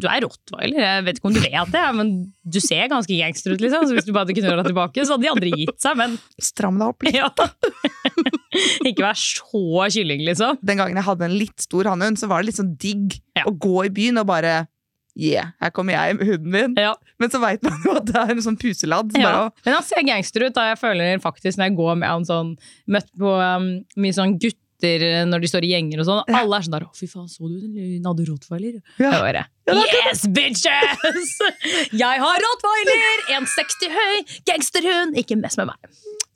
Du 0.00 0.06
er 0.08 0.22
rottweiler, 0.24 0.78
jeg 0.80 1.04
vet 1.04 1.18
ikke 1.18 1.28
om 1.28 1.34
du 1.34 1.40
vet 1.42 1.72
det, 1.74 1.82
men 1.98 2.12
du 2.48 2.60
ser 2.64 2.86
ganske 2.88 3.12
gangster 3.18 3.52
ut, 3.52 3.60
liksom. 3.60 3.84
Så 3.84 3.92
hvis 3.98 4.06
du 4.06 4.12
bare 4.14 4.24
hadde 4.24 4.38
knurra 4.38 4.62
tilbake, 4.64 5.04
så 5.04 5.16
hadde 5.18 5.26
de 5.26 5.32
andre 5.34 5.50
gitt 5.52 5.80
seg, 5.82 5.96
men 5.98 6.14
Stram 6.40 6.78
deg 6.78 6.88
opp 6.88 7.02
litt. 7.02 7.18
ja. 7.18 7.28
Ikke 8.88 9.04
vær 9.04 9.18
så 9.18 9.90
kylling, 9.92 10.22
liksom. 10.24 10.56
Den 10.64 10.78
gangen 10.80 10.96
jeg 10.96 11.04
hadde 11.10 11.26
en 11.28 11.36
litt 11.36 11.60
stor 11.60 11.84
hannhund, 11.90 12.16
så 12.16 12.28
var 12.30 12.40
det 12.40 12.52
litt 12.52 12.60
sånn 12.62 12.76
digg 12.80 13.18
Ja. 13.36 13.44
å 13.44 13.52
gå 13.52 13.84
i 13.84 13.92
byen 13.92 14.22
og 14.22 14.26
bare 14.30 14.68
Yeah, 15.16 15.52
her 15.62 15.70
kommer 15.72 15.94
jeg 15.96 16.18
med 16.18 16.28
hunden 16.28 16.50
min. 16.52 16.74
Ja. 16.76 16.90
Men 17.18 17.30
så 17.32 17.40
veit 17.40 17.62
man 17.64 17.78
jo 17.86 17.94
at 17.96 18.04
det 18.10 18.16
er 18.20 18.34
en 18.34 18.42
sånn 18.44 18.58
puseladd. 18.60 19.14
Så 19.14 19.22
Ja. 19.22 19.30
bare, 19.32 19.52
Men 19.64 19.74
han 19.78 19.82
ser 19.82 20.02
gangster 20.04 20.44
ut, 20.44 20.54
da 20.54 20.68
jeg 20.74 20.78
føler 20.82 21.18
faktisk 21.24 21.56
når 21.56 21.70
jeg 21.70 21.76
går 21.78 21.96
med 22.02 22.08
han 22.08 22.24
sånn 22.28 22.50
Møtt 22.86 23.08
på 23.18 23.30
um, 23.32 23.68
mye 23.96 24.12
sånn 24.12 24.36
gutter 24.38 25.00
eh, 25.08 25.22
når 25.24 25.40
de 25.40 25.48
står 25.48 25.64
i 25.64 25.70
gjenger 25.72 26.02
og 26.02 26.04
sånn. 26.10 26.20
Ja. 26.28 26.42
Alle 26.42 26.58
er 26.58 26.66
sånn 26.66 26.74
der 26.76 26.84
'Å, 26.84 26.92
fy 26.94 27.06
faen, 27.08 27.28
så 27.32 27.48
du 27.48 27.56
den 27.64 28.04
hadde 28.04 28.26
rottweiler?' 28.28 28.82
Ja. 29.00 29.10
Jeg 29.10 29.22
bare 29.24 29.46
Yes, 29.72 30.26
bitches! 30.28 31.32
Jeg 32.04 32.20
har 32.20 32.36
rottweiler! 32.44 33.24
1,60 33.40 33.96
høy, 33.96 34.16
gangsterhund! 34.44 35.16
Ikke 35.16 35.40
mess 35.40 35.56
med 35.56 35.68
meg. 35.72 35.76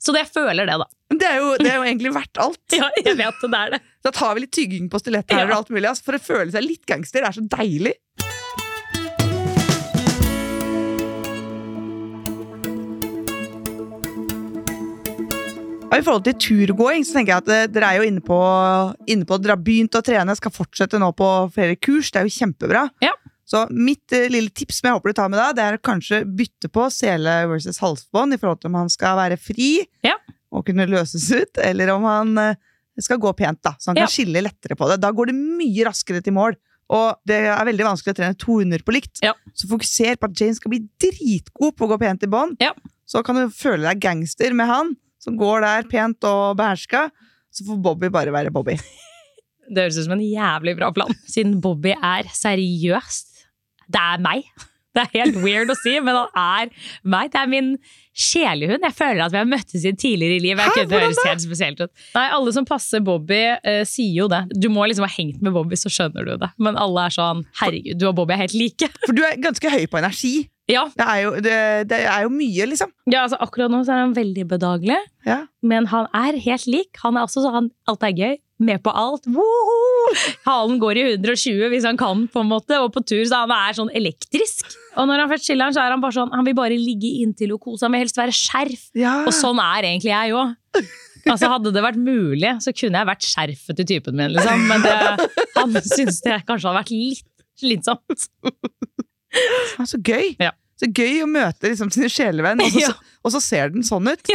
Så 0.01 0.11
det 0.11 0.23
jeg 0.25 0.33
føler 0.33 0.65
det, 0.65 0.79
da. 0.81 0.87
Det 1.13 1.27
er, 1.29 1.37
jo, 1.37 1.51
det 1.61 1.67
er 1.69 1.75
jo 1.77 1.83
egentlig 1.85 2.11
verdt 2.15 2.37
alt. 2.41 2.57
Ja, 2.73 2.89
jeg 2.97 3.15
vet 3.19 3.37
det, 3.43 3.51
det 3.53 3.59
er 3.59 3.69
det. 3.75 3.81
Da 4.03 4.09
tar 4.09 4.33
vi 4.33 4.41
litt 4.47 4.51
tygging 4.57 4.89
på 4.89 4.97
stilettet 4.97 5.37
Ja. 5.37 5.45
og 5.45 5.51
alt 5.59 5.69
mulig. 5.69 5.85
Altså, 5.85 6.03
for 6.09 6.17
å 6.17 6.19
føle 6.25 6.49
seg 6.51 6.65
litt 6.65 6.85
gangster. 6.89 7.21
Det 7.21 7.29
er 7.29 7.37
så 7.37 7.45
deilig. 7.47 7.93
Og 15.91 15.97
I 15.99 16.03
forhold 16.05 16.23
til 16.23 16.37
turgåing 16.39 17.03
så 17.03 17.17
tenker 17.17 17.33
jeg 17.33 17.43
at 17.43 17.49
eh, 17.51 17.65
dere 17.71 17.89
er 17.91 17.97
jo 17.99 18.05
inne 18.07 18.21
på, 18.23 18.37
inne 19.11 19.27
på 19.27 19.37
Dere 19.43 19.57
har 19.57 19.63
begynt 19.65 19.97
å 19.99 20.01
trene, 20.05 20.35
skal 20.39 20.53
fortsette 20.55 20.99
nå 21.01 21.09
på 21.19 21.27
flere 21.51 21.75
kurs. 21.75 22.11
Det 22.13 22.21
er 22.21 22.29
jo 22.29 22.35
kjempebra. 22.37 22.85
Ja. 23.03 23.11
Så 23.51 23.65
mitt 23.75 24.13
eh, 24.15 24.29
lille 24.31 24.53
tips 24.55 24.79
som 24.79 24.87
jeg 24.87 24.95
håper 24.95 25.11
du 25.11 25.17
tar 25.19 25.31
med 25.33 25.41
deg, 25.41 25.57
det 25.57 25.65
er 25.65 25.75
å 25.79 25.83
kanskje 25.83 26.21
bytte 26.25 26.69
på 26.71 26.85
sele 26.95 27.33
versus 27.51 27.81
halsbånd 27.83 28.37
i 28.37 28.39
forhold 28.39 28.61
til 28.63 28.71
om 28.71 28.77
han 28.79 28.91
skal 28.93 29.17
være 29.19 29.39
fri 29.41 29.81
Ja. 30.07 30.15
og 30.55 30.63
kunne 30.69 30.87
løses 30.87 31.27
ut, 31.35 31.59
eller 31.59 31.91
om 31.97 32.07
han 32.07 32.31
eh, 32.39 32.55
skal 33.03 33.19
gå 33.19 33.31
pent, 33.35 33.59
da, 33.65 33.75
så 33.79 33.91
han 33.91 33.99
kan 33.99 34.07
Ja. 34.07 34.13
skille 34.15 34.45
lettere 34.47 34.77
på 34.79 34.87
det. 34.87 35.01
Da 35.03 35.11
går 35.11 35.31
det 35.33 35.35
mye 35.35 35.87
raskere 35.89 36.23
til 36.23 36.37
mål. 36.39 36.55
Og 36.91 37.19
det 37.27 37.37
er 37.47 37.67
veldig 37.67 37.85
vanskelig 37.87 38.11
å 38.15 38.17
trene 38.17 38.35
to 38.39 38.57
hunder 38.59 38.81
på 38.83 38.91
likt. 38.95 39.19
Ja. 39.23 39.31
Så 39.55 39.67
fokuser 39.71 40.15
på 40.19 40.27
at 40.27 40.39
Jane 40.39 40.55
skal 40.57 40.71
bli 40.73 40.81
dritgod 40.99 41.75
på 41.79 41.87
å 41.87 41.91
gå 41.93 41.99
pent 42.01 42.23
i 42.27 42.31
bånd. 42.31 42.57
Ja. 42.63 42.71
Så 43.07 43.23
kan 43.27 43.35
du 43.39 43.45
føle 43.55 43.87
deg 43.91 43.99
gangster 44.03 44.51
med 44.55 44.67
han, 44.71 44.95
som 45.21 45.37
går 45.39 45.63
der 45.65 45.87
pent 45.91 46.27
og 46.27 46.57
beherska. 46.59 47.07
Så 47.51 47.67
får 47.67 47.79
Bobby 47.83 48.09
bare 48.13 48.33
være 48.33 48.53
Bobby. 48.53 48.77
Det 49.71 49.85
høres 49.85 50.01
ut 50.01 50.07
som 50.09 50.17
en 50.17 50.25
jævlig 50.25 50.75
bra 50.79 50.89
plan. 50.95 51.13
Siden 51.29 51.61
Bobby 51.63 51.93
er 51.95 52.27
seriøst 52.35 53.45
Det 53.91 54.01
er 54.01 54.21
meg. 54.23 54.43
Det 54.95 55.05
er 55.05 55.11
helt 55.21 55.37
weird 55.39 55.69
å 55.71 55.75
si, 55.79 55.93
men 56.03 56.17
han 56.17 56.33
er 56.35 56.87
meg. 57.07 57.29
Det 57.31 57.39
er 57.39 57.47
min 57.47 57.69
sjelehund. 58.11 58.83
Jeg 58.83 58.95
føler 58.97 59.21
at 59.23 59.31
vi 59.31 59.39
har 59.39 59.47
møttes 59.47 59.85
i 59.85 59.91
et 59.93 59.99
tidligere 60.01 60.35
i 60.35 60.41
livet. 60.43 60.65
Jeg 60.65 60.83
Hæ? 60.83 60.89
Det 60.91 60.99
høres 60.99 61.21
helt 61.23 61.43
spesielt 61.45 61.79
ut. 61.79 61.91
Nei, 62.17 62.25
Alle 62.35 62.51
som 62.57 62.67
passer 62.67 62.99
Bobby, 63.07 63.39
eh, 63.55 63.85
sier 63.87 64.25
jo 64.25 64.27
det. 64.31 64.41
Du 64.59 64.67
må 64.73 64.83
liksom 64.91 65.07
ha 65.07 65.13
hengt 65.13 65.39
med 65.39 65.55
Bobby, 65.55 65.79
så 65.79 65.87
skjønner 65.87 66.27
du 66.27 66.33
det. 66.41 66.51
Men 66.59 66.75
alle 66.75 67.07
er 67.07 67.15
sånn 67.15 67.45
Herregud, 67.61 68.01
du 68.01 68.09
og 68.09 68.17
Bobby 68.19 68.35
er 68.35 68.43
helt 68.43 68.57
like. 68.57 68.91
For 69.05 69.15
du 69.15 69.23
er 69.23 69.39
ganske 69.39 69.71
høy 69.71 69.85
på 69.87 70.01
energi. 70.01 70.33
Ja, 70.71 70.85
Det 70.97 71.05
er 71.07 71.17
jo, 71.25 71.31
det, 71.43 71.57
det 71.91 71.99
er 72.07 72.21
jo 72.25 72.29
mye, 72.33 72.67
liksom. 72.71 72.91
ja 73.11 73.25
altså 73.25 73.37
Akkurat 73.43 73.71
nå 73.73 73.81
så 73.85 73.93
er 73.95 74.05
han 74.05 74.15
veldig 74.17 74.47
bedagelig, 74.53 74.97
Ja. 75.27 75.41
men 75.61 75.85
han 75.91 76.07
er 76.17 76.37
helt 76.41 76.65
lik. 76.71 76.95
Han 77.03 77.17
er 77.19 77.27
også 77.27 77.43
sånn 77.45 77.69
Alt 77.91 78.07
er 78.07 78.15
gøy. 78.17 78.37
Med 78.61 78.77
på 78.85 78.91
alt. 78.93 79.23
Woho! 79.25 80.11
Halen 80.45 80.77
går 80.77 80.97
i 81.01 81.03
120 81.15 81.71
hvis 81.73 81.85
han 81.87 81.97
kan, 81.97 82.27
på 82.29 82.43
en 82.43 82.49
måte, 82.51 82.77
og 82.77 82.91
på 82.93 83.01
tur 83.09 83.23
så 83.25 83.39
han 83.47 83.53
er 83.55 83.73
sånn 83.73 83.89
elektrisk. 83.97 84.75
Og 85.01 85.07
når 85.09 85.23
han 85.23 85.31
først 85.31 85.47
chiller'n, 85.49 85.73
så 85.73 85.81
er 85.81 85.95
han 85.95 86.03
bare 86.03 86.13
sånn 86.13 86.29
Han 86.35 86.45
vil 86.45 86.53
bare 86.59 86.77
ligge 86.77 87.09
inntil 87.23 87.55
og 87.55 87.61
kose. 87.63 87.87
Han 87.87 87.95
vil 87.95 88.03
helst 88.03 88.19
være 88.21 88.35
skjerf. 88.37 88.83
Ja. 88.93 89.15
Og 89.25 89.33
sånn 89.33 89.57
er 89.63 89.87
egentlig 89.89 90.13
jeg 90.13 90.35
òg. 90.37 90.53
Altså, 91.25 91.49
hadde 91.49 91.73
det 91.73 91.81
vært 91.85 91.97
mulig, 92.01 92.51
så 92.61 92.69
kunne 92.73 93.01
jeg 93.01 93.09
vært 93.09 93.25
skjerfet 93.31 93.77
til 93.81 93.89
typen 93.95 94.15
min, 94.21 94.31
liksom. 94.37 94.63
Men 94.69 94.85
det, 94.85 94.95
han 95.57 95.75
syns 95.81 96.21
det 96.25 96.37
kanskje 96.45 96.69
hadde 96.69 96.79
vært 96.83 96.93
litt 96.93 97.27
slitsomt. 97.61 98.29
er 99.81 99.89
så 99.89 99.99
gøy! 100.05 100.35
Ja. 100.41 100.53
Så 100.81 100.89
gøy 100.89 101.19
å 101.21 101.29
møte 101.29 101.69
liksom, 101.69 101.91
sin 101.93 102.09
sjelevenn, 102.09 102.61
og 102.63 102.73
så, 102.73 102.81
Ja. 102.87 102.93
og 103.21 103.35
så 103.35 103.41
ser 103.43 103.69
den 103.75 103.85
sånn 103.85 104.09
ut. 104.09 104.23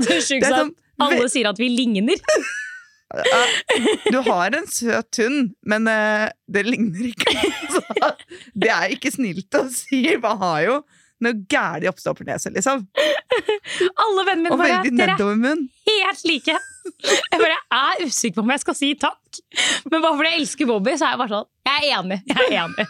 Det 0.00 0.14
er 0.14 0.22
sjukt 0.22 0.46
at 0.46 0.54
sånn, 0.54 0.74
alle 1.02 1.26
sier 1.32 1.48
at 1.50 1.58
vi 1.58 1.66
ligner. 1.72 2.20
Du 4.12 4.20
har 4.28 4.54
en 4.54 4.68
søt 4.70 5.18
hund, 5.18 5.54
men 5.66 5.88
eh, 5.90 6.28
det 6.46 6.62
ligner 6.68 7.08
ikke. 7.10 7.34
Så 7.74 7.82
det 8.54 8.70
er 8.70 8.94
ikke 8.94 9.10
snilt 9.10 9.58
å 9.58 9.64
si. 9.74 10.04
Man 10.22 10.38
har 10.44 10.60
jo 10.68 10.76
noe 11.24 11.34
gæren 11.50 11.90
oppstoppernese, 11.90 12.52
liksom. 12.54 12.86
Alle 13.90 14.26
vennene 14.28 14.54
mine 14.54 14.60
bare 14.60 14.84
Dere 14.86 15.16
er 15.18 16.06
helt 16.06 16.24
like. 16.30 16.54
Jeg 17.32 17.40
bare 17.40 17.56
er 17.76 18.02
usikker 18.06 18.36
på 18.40 18.42
om 18.44 18.50
jeg 18.54 18.60
skal 18.62 18.76
si 18.76 18.90
takk. 19.00 19.38
Men 19.90 20.02
bare 20.02 20.16
fordi 20.18 20.30
jeg 20.32 20.40
elsker 20.42 20.68
Bobby, 20.68 20.94
så 21.00 21.06
er 21.06 21.14
jeg 21.14 21.20
bare 21.22 21.32
sånn 21.34 21.48
Jeg 21.70 21.78
er 21.80 21.98
enig. 22.00 22.18
Jeg 22.28 22.46
er 22.46 22.56
enig. 22.64 22.86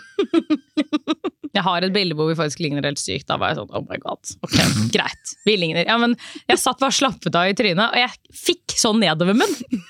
Jeg 1.50 1.64
har 1.66 1.82
et 1.82 1.94
bilde 1.94 2.14
hvor 2.18 2.28
vi 2.30 2.36
faktisk 2.38 2.60
ligner 2.62 2.84
helt 2.86 3.00
sykt. 3.02 3.26
Da 3.28 3.36
var 3.40 3.50
jeg 3.52 3.58
sånn, 3.60 3.70
oh 3.74 3.82
my 3.90 3.98
god, 4.02 4.32
ok, 4.46 4.56
greit, 4.94 5.32
vi 5.48 5.56
ligner. 5.58 5.82
Ja, 5.88 5.96
men 6.00 6.14
jeg 6.46 6.60
satt 6.62 6.78
bare 6.82 6.94
slappet 6.94 7.34
av 7.38 7.50
i 7.50 7.56
trynet, 7.58 7.90
og 7.90 7.98
jeg 7.98 8.38
fikk 8.38 8.76
sånn 8.78 9.00
nedover 9.02 9.34
munnen. 9.34 9.82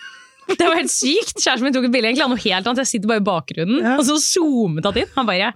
Det 0.51 0.65
var 0.67 0.81
helt 0.81 0.91
sykt. 0.91 1.37
Kjæresten 1.39 1.69
min 1.69 1.75
tok 1.77 1.85
et 1.87 1.93
bilde, 1.95 2.09
egentlig 2.11 2.25
av 2.25 2.33
noe 2.33 2.41
helt 2.43 2.67
annet. 2.67 2.81
Jeg 2.83 2.91
sitter 2.95 3.11
bare 3.13 3.21
i 3.23 3.27
bakgrunnen, 3.29 3.85
Ja. 3.85 3.93
og 4.01 4.07
så 4.09 4.17
zoomet 4.25 4.89
han 4.89 4.97
inn. 5.05 5.13
Han 5.19 5.29
bare, 5.29 5.53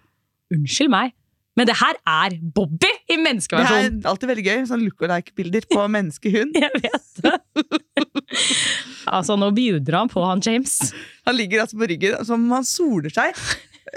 unnskyld 0.54 0.92
meg, 0.92 1.14
men 1.54 1.68
det 1.68 1.76
her 1.78 1.98
er 2.10 2.34
Bobby 2.54 2.90
i 3.06 3.18
Det 3.94 4.04
er 4.04 4.10
alltid 4.10 4.30
veldig 4.30 4.44
gøy. 4.44 4.62
Sånn 4.66 4.82
look-alike-bilder 4.82 5.68
på 5.70 5.84
menneskehund. 5.94 6.56
Jeg 6.64 6.82
vet 6.82 7.22
det. 7.22 7.34
altså, 9.06 9.36
nå 9.38 9.52
bjuder 9.54 10.00
han 10.00 10.10
på 10.10 10.24
han 10.26 10.42
James. 10.42 10.80
Han 11.28 11.38
ligger 11.38 11.62
altså 11.62 11.78
på 11.78 11.88
ryggen 11.92 12.18
som 12.26 12.42
om 12.48 12.56
han 12.58 12.66
soler 12.66 13.14
seg. 13.14 13.38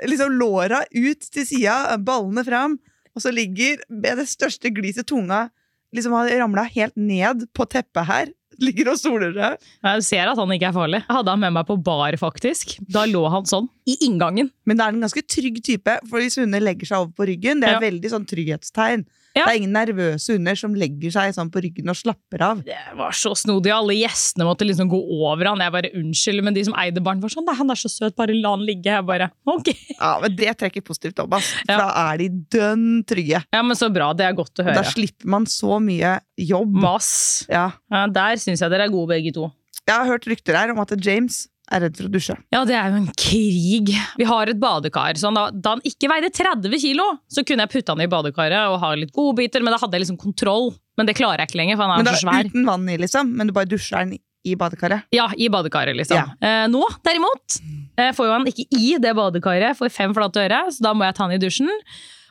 Liksom 0.06 0.38
Låra 0.38 0.84
ut 0.94 1.30
til 1.34 1.48
sida, 1.50 1.98
ballene 1.98 2.46
fram. 2.46 2.78
Og 3.18 3.26
så 3.26 3.34
ligger 3.34 3.82
med 3.90 4.22
det 4.22 4.28
største 4.30 4.70
gliset 4.70 5.10
tunga 5.10 5.48
liksom 5.96 6.14
har 6.14 6.30
ramla 6.40 6.68
helt 6.70 6.96
ned 6.96 7.48
på 7.56 7.66
teppet 7.66 8.08
her. 8.08 8.32
Ligger 8.66 8.90
og 8.94 8.98
soler 9.00 9.34
seg. 9.36 9.66
Jeg 9.86 10.04
ser 10.08 10.32
at 10.32 10.40
han 10.42 10.54
ikke 10.56 10.70
er 10.72 10.76
farlig. 10.76 11.02
Jeg 11.04 11.16
hadde 11.20 11.34
han 11.36 11.44
med 11.46 11.54
meg 11.60 11.68
på 11.70 11.78
bar, 11.84 12.16
faktisk. 12.18 12.78
Da 12.90 13.06
lå 13.10 13.22
han 13.30 13.46
sånn, 13.50 13.70
i 13.88 13.98
inngangen. 14.08 14.50
Men 14.66 14.78
det 14.80 14.86
er 14.88 14.96
en 14.96 15.06
ganske 15.06 15.24
trygg 15.30 15.62
type, 15.64 15.98
for 16.10 16.20
hvis 16.24 16.40
hunder 16.42 16.64
legger 16.64 16.90
seg 16.90 16.98
over 17.06 17.14
på 17.18 17.28
ryggen, 17.30 17.62
det 17.62 17.70
er 17.70 17.78
Ja. 17.78 17.84
veldig 17.86 18.10
sånn 18.14 18.26
trygghetstegn. 18.28 19.06
Ja. 19.36 19.44
Det 19.46 19.52
er 19.52 19.60
ingen 19.60 19.76
nervøse 19.76 20.34
hunder 20.34 20.58
som 20.58 20.74
legger 20.78 21.12
seg 21.14 21.34
sånn 21.36 21.50
på 21.54 21.62
ryggen 21.62 21.92
og 21.92 21.98
slapper 22.00 22.42
av. 22.42 22.62
Det 22.66 22.78
var 22.98 23.14
så 23.18 23.34
snodig. 23.38 23.70
Alle 23.74 23.98
gjestene 24.00 24.48
måtte 24.48 24.66
liksom 24.66 24.90
gå 24.90 24.98
over 24.98 25.52
han. 25.52 25.62
Jeg 25.62 25.74
bare 25.76 25.92
unnskyld, 26.00 26.44
men 26.46 26.58
de 26.58 26.64
som 26.66 26.78
eide 26.80 27.04
barn, 27.06 27.22
var 27.22 27.34
sånn 27.34 27.46
Nei, 27.48 27.56
han 27.60 27.70
er 27.72 27.80
så 27.80 27.92
søt, 27.92 28.16
bare 28.18 28.36
la 28.36 28.56
han 28.56 28.66
ligge. 28.68 28.90
Jeg 28.90 29.06
bare 29.08 29.30
ok. 29.48 29.70
Ja, 29.94 30.16
men 30.24 30.36
Det 30.38 30.56
trekker 30.60 30.84
positivt 30.86 31.22
opp, 31.24 31.38
ass. 31.38 31.52
Ja. 31.68 31.78
da 31.78 31.88
er 32.08 32.24
de 32.24 32.30
dønn 32.58 32.88
trygge. 33.08 33.44
Ja, 33.54 33.62
men 33.64 33.78
så 33.80 33.92
bra. 33.94 34.10
Det 34.18 34.26
er 34.26 34.36
godt 34.38 34.58
å 34.60 34.66
høre. 34.66 34.80
Da 34.80 34.88
slipper 34.88 35.30
man 35.38 35.46
så 35.50 35.78
mye 35.84 36.18
jobb. 36.42 36.74
Mass. 36.82 37.12
Ja. 37.52 37.70
Ja, 37.94 38.06
der 38.12 38.42
syns 38.42 38.64
jeg 38.64 38.74
dere 38.74 38.88
er 38.90 38.94
gode, 38.94 39.12
begge 39.14 39.34
to. 39.36 39.52
Jeg 39.88 39.96
har 39.96 40.10
hørt 40.10 40.26
rykter 40.28 40.58
her 40.58 40.74
om 40.74 40.82
at 40.84 40.92
James 41.00 41.46
er 41.74 41.84
redd 41.84 41.98
for 42.00 42.08
å 42.08 42.12
dusje. 42.12 42.36
Ja, 42.54 42.62
det 42.68 42.76
er 42.80 42.92
jo 42.94 43.00
en 43.02 43.10
krig. 43.18 43.92
Vi 44.20 44.28
har 44.28 44.52
et 44.52 44.60
badekar. 44.62 45.18
Så 45.20 45.32
da, 45.36 45.48
da 45.52 45.76
han 45.76 45.84
ikke 45.88 46.10
veide 46.12 46.32
30 46.34 46.80
kilo, 46.84 47.06
så 47.32 47.44
kunne 47.48 47.66
jeg 47.66 47.74
putte 47.76 47.96
han 47.96 48.04
i 48.04 48.10
badekaret 48.12 48.72
og 48.72 48.80
ha 48.84 48.94
litt 49.00 49.14
godbiter, 49.16 49.66
men 49.66 49.76
da 49.76 49.82
hadde 49.82 49.98
jeg 49.98 50.06
liksom 50.06 50.20
kontroll. 50.22 50.72
Men 50.98 51.10
det 51.10 51.18
klarer 51.20 51.44
jeg 51.44 51.52
ikke 51.52 51.62
lenger, 51.62 51.80
for 51.80 51.88
han 51.88 51.96
er 51.96 52.04
Men 52.04 52.10
da, 52.10 52.16
så 52.16 52.26
svær. 52.26 52.50
Uten 52.52 52.68
vann 52.72 52.88
i, 52.90 52.98
liksom. 53.04 53.34
Men 53.38 53.50
du 53.50 53.56
bare 53.58 53.70
dusjer 53.70 54.06
den 54.06 54.18
i 54.48 54.56
badekaret. 54.60 55.08
Ja, 55.16 55.28
i 55.36 55.50
badekaret, 55.52 55.98
liksom. 55.98 56.20
Ja. 56.20 56.36
Eh, 56.40 56.68
nå, 56.72 56.84
derimot, 57.06 57.60
eh, 58.00 58.14
får 58.16 58.30
jo 58.30 58.36
han 58.38 58.48
ikke 58.48 58.68
i 58.80 58.94
det 59.04 59.16
badekaret 59.18 59.78
for 59.80 59.92
fem 59.94 60.16
flate 60.16 60.46
øre, 60.48 60.62
så 60.72 60.88
da 60.88 60.94
må 60.96 61.08
jeg 61.08 61.18
ta 61.18 61.28
han 61.28 61.36
i 61.36 61.42
dusjen. 61.42 61.72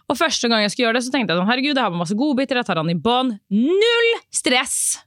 Og 0.07 0.17
første 0.19 0.49
gang 0.49 0.63
jeg 0.63 0.73
skulle 0.73 0.87
gjøre 0.87 1.01
det, 1.01 1.07
så 1.09 1.13
tenkte 1.13 1.35
jeg 1.35 1.43
sånn, 1.43 1.51
herregud, 1.51 1.75
jeg 1.75 1.83
har 1.83 1.93
med 1.93 2.05
masse 2.05 2.17
godbiter, 2.17 2.61
jeg 2.61 2.69
tar 2.69 2.81
han 2.81 2.93
i 2.93 2.95
bånd. 2.95 3.37
Null 3.51 4.11
stress! 4.35 5.03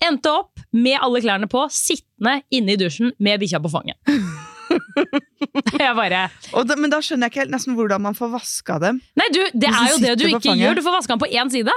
Endte 0.00 0.32
opp 0.32 0.62
med 0.72 0.96
alle 1.02 1.20
klærne 1.20 1.48
på, 1.50 1.66
sittende 1.74 2.40
inne 2.54 2.74
i 2.74 2.80
dusjen 2.80 3.12
med 3.20 3.42
bikkja 3.42 3.60
på 3.60 3.72
fanget. 3.72 3.98
jeg 5.80 5.94
bare 5.98 6.22
da, 6.30 6.76
men 6.78 6.92
da 6.92 7.00
skjønner 7.02 7.26
jeg 7.26 7.32
ikke 7.32 7.42
helt 7.42 7.54
nesten 7.54 7.76
hvordan 7.78 8.02
man 8.04 8.16
får 8.16 8.30
vaska 8.32 8.78
dem. 8.82 9.00
Nei, 9.18 9.26
du, 9.34 9.40
det 9.52 9.70
er 9.70 9.88
jo 9.90 10.00
det 10.02 10.16
du 10.20 10.26
ikke 10.28 10.54
gjør. 10.56 10.78
Du 10.78 10.82
får 10.86 10.96
vaske 10.96 11.12
den 11.12 11.22
på 11.22 11.30
én 11.30 11.52
side. 11.52 11.76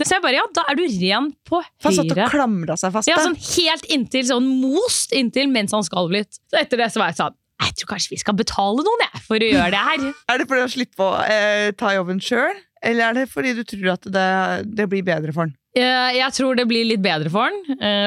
Så 0.00 0.16
jeg 0.16 0.24
bare, 0.24 0.36
ja, 0.38 0.46
da 0.56 0.66
er 0.70 0.78
du 0.78 0.84
ren 0.86 1.30
på 1.46 1.60
høyre. 1.60 1.74
han 1.86 1.98
satt 1.98 2.14
og 2.16 2.32
klamra 2.32 2.78
seg 2.80 2.94
fast. 2.94 3.10
Ja, 3.10 3.18
sånn 3.22 3.36
helt 3.36 3.90
inntil, 3.92 4.26
sånn 4.30 4.48
most 4.62 5.14
inntil 5.16 5.50
mens 5.52 5.76
han 5.76 5.84
skalv 5.86 6.14
litt. 6.16 6.40
Så 6.50 6.60
etter 6.62 6.82
det 6.82 6.90
så 6.94 7.02
var 7.02 7.12
jeg 7.12 7.20
sånn, 7.20 7.36
jeg 7.66 7.76
tror 7.80 7.92
kanskje 7.94 8.12
vi 8.12 8.20
skal 8.20 8.36
betale 8.36 8.84
noen 8.84 9.04
jeg, 9.06 9.22
for 9.28 9.40
å 9.40 9.52
gjøre 9.52 9.72
det 9.72 9.84
her. 9.90 10.08
Er 10.32 10.40
det 10.40 10.48
fordi 10.50 10.64
å 10.64 10.72
slippe 10.72 11.04
å 11.04 11.12
eh, 11.24 11.70
ta 11.78 11.92
jobben 11.96 12.20
sjøl, 12.24 12.58
eller 12.86 13.08
er 13.08 13.16
det 13.16 13.30
fordi 13.32 13.54
du 13.56 13.62
tror 13.66 13.94
at 13.94 14.04
det, 14.12 14.26
det 14.76 14.84
blir 14.90 15.04
bedre 15.06 15.32
for 15.32 15.46
han? 15.46 15.54
Eh, 15.76 16.16
Jeg 16.16 16.32
tror 16.32 16.56
det 16.56 16.64
blir 16.70 16.86
litt 16.88 17.02
bedre 17.04 17.28
for 17.32 17.50
han, 17.50 17.58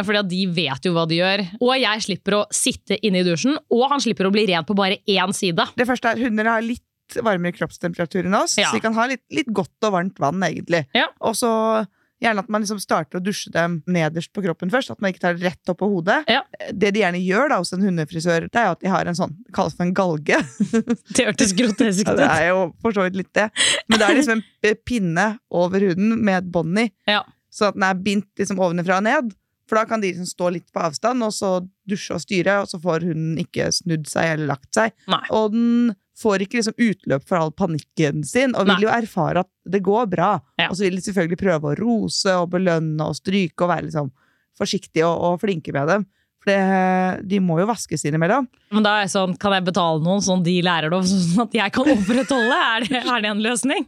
for 0.04 0.10
fordi 0.10 0.20
at 0.24 0.30
de 0.32 0.42
vet 0.58 0.88
jo 0.90 0.94
hva 0.96 1.06
de 1.10 1.20
gjør. 1.22 1.44
Og 1.62 1.74
jeg 1.78 2.02
slipper 2.08 2.40
å 2.40 2.44
sitte 2.54 2.98
inne 3.06 3.22
i 3.22 3.28
dusjen, 3.28 3.58
og 3.70 3.86
han 3.94 4.02
slipper 4.04 4.26
å 4.30 4.34
bli 4.34 4.48
ren 4.50 4.66
på 4.66 4.76
bare 4.78 4.98
én 5.08 5.34
side. 5.38 5.68
Det 5.78 5.86
første 5.90 6.10
er 6.16 6.24
Hunder 6.26 6.50
har 6.50 6.66
litt 6.66 6.82
varmere 7.26 7.54
kroppstemperatur 7.58 8.26
enn 8.26 8.36
oss, 8.38 8.58
Ja. 8.58 8.68
så 8.70 8.78
de 8.78 8.82
kan 8.86 8.94
ha 8.94 9.06
litt, 9.10 9.24
litt 9.34 9.48
godt 9.54 9.72
og 9.88 9.94
varmt 9.96 10.18
vann, 10.22 10.42
egentlig. 10.46 10.84
Ja. 10.94 11.08
Og 11.22 11.34
så 11.38 11.50
gjerne 12.22 12.40
at 12.44 12.50
man 12.52 12.62
liksom 12.62 12.82
starter 12.84 13.18
å 13.18 13.24
dusje 13.24 13.50
dem 13.54 13.78
nederst 13.88 14.34
på 14.36 14.44
kroppen 14.44 14.70
først, 14.70 14.92
at 14.92 15.00
man 15.02 15.14
ikke 15.14 15.22
tar 15.24 15.34
det 15.40 15.46
rett 15.48 15.70
opp 15.72 15.80
på 15.80 15.88
hodet. 15.90 16.20
Ja. 16.28 16.42
Det 16.74 16.92
de 16.94 17.00
gjerne 17.02 17.22
gjør 17.24 17.50
da 17.50 17.58
hos 17.62 17.72
en 17.74 17.82
hundefrisør, 17.82 18.50
det 18.52 18.60
er 18.60 18.66
jo 18.68 18.72
at 18.76 18.82
de 18.84 18.90
har 18.92 19.08
en 19.08 19.16
sånn, 19.18 19.34
det 19.48 19.54
kalles 19.56 19.74
for 19.78 19.86
en 19.88 19.94
galge. 19.96 20.38
Det 21.16 21.26
hørtes 21.30 21.54
grotesk 21.58 22.06
Ja, 22.06 22.16
det 22.20 22.28
er 22.30 22.48
jo 22.50 22.74
for 22.84 22.92
så 22.98 23.06
vidt 23.08 23.16
litt 23.24 23.34
det. 23.34 23.48
Men 23.90 24.00
det 24.02 24.06
er 24.10 24.16
liksom 24.20 24.44
en 24.70 24.76
pinne 24.86 25.28
over 25.50 25.80
huden 25.80 26.18
med 26.22 26.44
et 26.44 26.52
bånd 26.52 26.78
i, 26.84 26.90
Ja. 27.08 27.24
Så 27.60 27.70
at 27.70 27.78
den 27.78 27.86
er 27.86 28.02
bindt 28.02 28.30
liksom 28.40 28.62
ovenfra 28.64 29.00
og 29.02 29.08
ned. 29.08 29.32
For 29.70 29.78
da 29.78 29.86
kan 29.86 30.02
de 30.02 30.10
liksom 30.10 30.26
stå 30.26 30.50
litt 30.56 30.70
på 30.74 30.82
avstand, 30.82 31.22
og 31.22 31.34
så 31.36 31.60
dusje 31.90 32.16
og 32.16 32.24
styre, 32.24 32.62
og 32.64 32.72
så 32.72 32.80
får 32.82 33.06
hunden 33.06 33.38
ikke 33.44 33.70
snudd 33.76 34.08
seg 34.10 34.34
eller 34.34 34.50
lagt 34.56 34.72
seg. 34.74 34.96
Nei. 35.12 35.22
Og 35.36 35.52
den 35.54 35.92
får 36.20 36.44
ikke 36.44 36.60
liksom 36.60 36.80
utløp 36.84 37.28
for 37.30 37.40
all 37.40 37.52
panikken 37.56 38.24
sin, 38.28 38.56
og 38.58 38.66
vil 38.66 38.76
Nei. 38.76 38.84
jo 38.88 38.92
erfare 38.92 39.46
at 39.46 39.52
det 39.70 39.84
går 39.86 40.10
bra. 40.12 40.32
Ja. 40.60 40.72
Og 40.72 40.80
så 40.80 40.88
vil 40.88 40.98
de 40.98 41.04
selvfølgelig 41.06 41.40
prøve 41.40 41.70
å 41.70 41.78
rose 41.80 42.34
og 42.42 42.50
belønne 42.56 43.12
og 43.12 43.20
stryke 43.20 43.66
og 43.66 43.72
være 43.72 43.88
liksom 43.88 44.10
forsiktige 44.60 45.06
og, 45.08 45.22
og 45.30 45.44
flinke 45.46 45.76
med 45.76 45.94
dem. 45.94 46.08
For 46.40 46.52
det, 46.52 47.30
de 47.30 47.40
må 47.44 47.60
jo 47.60 47.68
vaskes 47.70 48.04
innimellom. 48.08 48.48
Men 48.74 48.86
da 48.86 48.98
er 48.98 49.06
jeg 49.06 49.14
sånn, 49.16 49.38
kan 49.40 49.56
jeg 49.58 49.68
betale 49.70 50.04
noen 50.04 50.24
sånn 50.24 50.44
de 50.44 50.58
lærer 50.66 50.92
det, 50.92 51.02
sånn 51.12 51.46
at 51.46 51.58
jeg 51.62 51.76
kan 51.78 51.94
opprettholde? 51.94 52.60
Er 52.74 52.88
det, 52.88 53.04
er 53.06 53.26
det 53.26 53.34
en 53.36 53.46
løsning? 53.46 53.88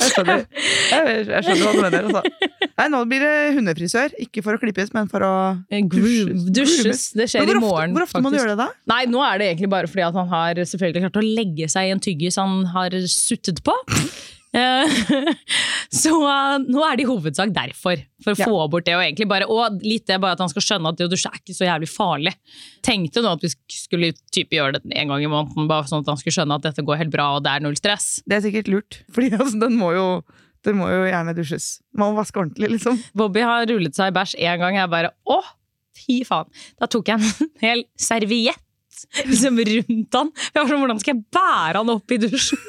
Jeg 0.00 0.14
skjønner, 0.14 0.44
jeg, 0.54 1.14
jeg 1.28 1.44
skjønner 1.44 1.64
hva 1.64 1.72
du 1.72 1.80
mener. 1.84 2.10
Altså. 2.10 2.50
Nei, 2.80 2.86
nå 2.88 3.02
blir 3.10 3.20
det 3.20 3.32
hundefrisør. 3.58 4.14
Ikke 4.24 4.42
for 4.46 4.56
å 4.56 4.60
klippes, 4.62 4.90
men 4.96 5.08
for 5.12 5.20
å 5.26 5.32
Groom, 5.68 6.32
Dusjes. 6.48 6.80
dusjes. 6.80 7.02
Det 7.20 7.28
skjer 7.28 7.44
i 7.44 7.52
ofte, 7.52 7.60
morgen. 7.60 7.92
hvor 7.94 8.06
ofte 8.08 8.22
må 8.24 8.32
du 8.32 8.38
gjøre 8.40 8.54
det, 8.56 8.64
da? 8.64 8.70
Nei, 8.94 9.02
nå 9.12 9.20
er 9.26 9.38
det 9.42 9.50
egentlig 9.52 9.70
bare 9.76 9.90
fordi 9.90 10.06
at 10.08 10.16
han 10.16 10.28
har 10.32 10.62
selvfølgelig 10.64 11.04
klart 11.06 11.20
å 11.20 11.26
legge 11.26 11.68
seg 11.70 11.90
i 11.90 11.94
en 11.94 12.00
tyggis 12.00 12.40
han 12.40 12.62
har 12.72 12.96
suttet 13.12 13.60
på. 13.66 13.76
Eh, 14.50 14.82
så 15.94 16.10
uh, 16.26 16.56
nå 16.58 16.80
er 16.82 16.96
det 16.98 17.04
i 17.04 17.06
hovedsak 17.06 17.52
derfor. 17.54 18.00
For 18.24 18.32
å 18.34 18.40
Ja. 18.40 18.48
få 18.50 18.64
bort 18.72 18.82
det. 18.88 18.96
Og 18.98 19.02
egentlig 19.04 19.28
bare, 19.30 19.46
og 19.46 19.78
litt 19.86 20.08
det 20.10 20.16
bare 20.18 20.34
at 20.34 20.42
han 20.42 20.50
skal 20.50 20.64
skjønne 20.66 20.90
at 20.90 20.98
det 20.98 21.06
å 21.06 21.12
dusje 21.12 21.30
er 21.30 21.38
ikke 21.38 21.54
så 21.54 21.68
jævlig 21.68 21.86
farlig. 21.92 22.32
Tenkte 22.82 23.22
nå 23.22 23.30
at 23.36 23.44
vi 23.46 23.52
skulle 23.70 24.10
type 24.34 24.58
gjøre 24.58 24.80
det 24.80 24.90
en 24.98 25.12
gang 25.14 25.22
i 25.22 25.30
måneden, 25.30 25.68
bare 25.70 25.86
sånn 25.86 26.02
at 26.02 26.10
han 26.10 26.18
skulle 26.18 26.34
skjønne 26.34 26.58
at 26.58 26.66
dette 26.66 26.82
går 26.82 26.98
helt 27.04 27.14
bra 27.14 27.28
og 27.36 27.44
det 27.46 27.52
er 27.54 27.62
null 27.62 27.78
stress. 27.78 28.08
Det 28.26 28.40
er 28.40 28.44
sikkert 28.48 28.72
lurt. 28.74 28.98
Fordi 29.14 29.30
altså, 29.38 29.54
den, 29.62 29.78
må 29.78 29.92
jo, 29.94 30.08
den 30.66 30.76
må 30.80 30.88
jo 30.92 31.04
gjerne 31.08 31.32
dusjes. 31.36 31.68
Man 31.96 32.12
må 32.12 32.20
vaske 32.20 32.40
ordentlig, 32.42 32.68
liksom. 32.76 32.98
Bobby 33.16 33.40
har 33.46 33.64
rullet 33.70 33.96
seg 33.96 34.10
i 34.12 34.16
bæsj 34.16 34.36
én 34.44 34.60
gang. 34.60 34.76
Jeg 34.76 34.90
bare 34.92 35.12
å, 35.24 35.38
fy 35.96 36.20
faen. 36.28 36.50
Da 36.80 36.88
tok 36.90 37.08
jeg 37.12 37.20
en 37.20 37.48
hel 37.64 37.84
serviett 38.00 38.66
liksom 39.24 39.56
rundt 39.64 40.16
han. 40.18 40.30
Jeg 40.50 40.58
var 40.60 40.68
sånn, 40.68 40.82
Hvordan 40.84 41.00
skal 41.00 41.14
jeg 41.14 41.22
bære 41.32 41.80
han 41.80 41.92
opp 41.96 42.12
i 42.16 42.20
dusjen? 42.26 42.60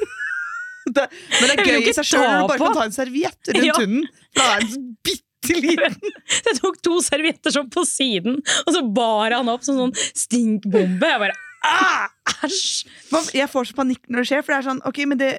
Det, 0.82 1.04
men 1.38 1.46
det 1.46 1.52
er 1.62 1.68
gøy 1.76 1.84
i 1.86 1.92
seg 1.94 2.06
sjøl 2.08 2.24
når 2.26 2.40
du 2.40 2.48
bare 2.50 2.58
kan 2.58 2.72
ta 2.74 2.84
en 2.88 2.94
serviett 2.96 3.50
rundt 3.54 3.66
Ja. 3.68 3.74
hunden. 3.78 4.08
Da 4.34 4.46
er 4.56 4.64
den 4.66 4.88
bitte 5.06 5.54
liten. 5.62 5.94
Jeg 6.48 6.56
tok 6.58 6.80
to 6.82 6.96
servietter 7.06 7.54
sånn 7.54 7.68
på 7.70 7.84
siden, 7.86 8.40
og 8.64 8.70
så 8.74 8.82
bar 8.96 9.36
han 9.36 9.50
opp 9.52 9.62
som 9.62 9.78
sånn 9.78 9.94
stinkbombe. 10.18 11.06
Jeg 11.12 11.22
bare 11.22 11.36
ah, 11.70 12.10
æsj! 12.48 12.90
Jeg 13.38 13.46
får 13.52 13.70
så 13.70 13.78
panikk 13.78 14.02
når 14.10 14.24
det 14.24 14.30
skjer, 14.32 14.42
for 14.42 14.56
det 14.56 14.58
er 14.58 14.66
sånn 14.72 14.82
Ok, 14.90 14.98
men 15.06 15.22
det, 15.22 15.30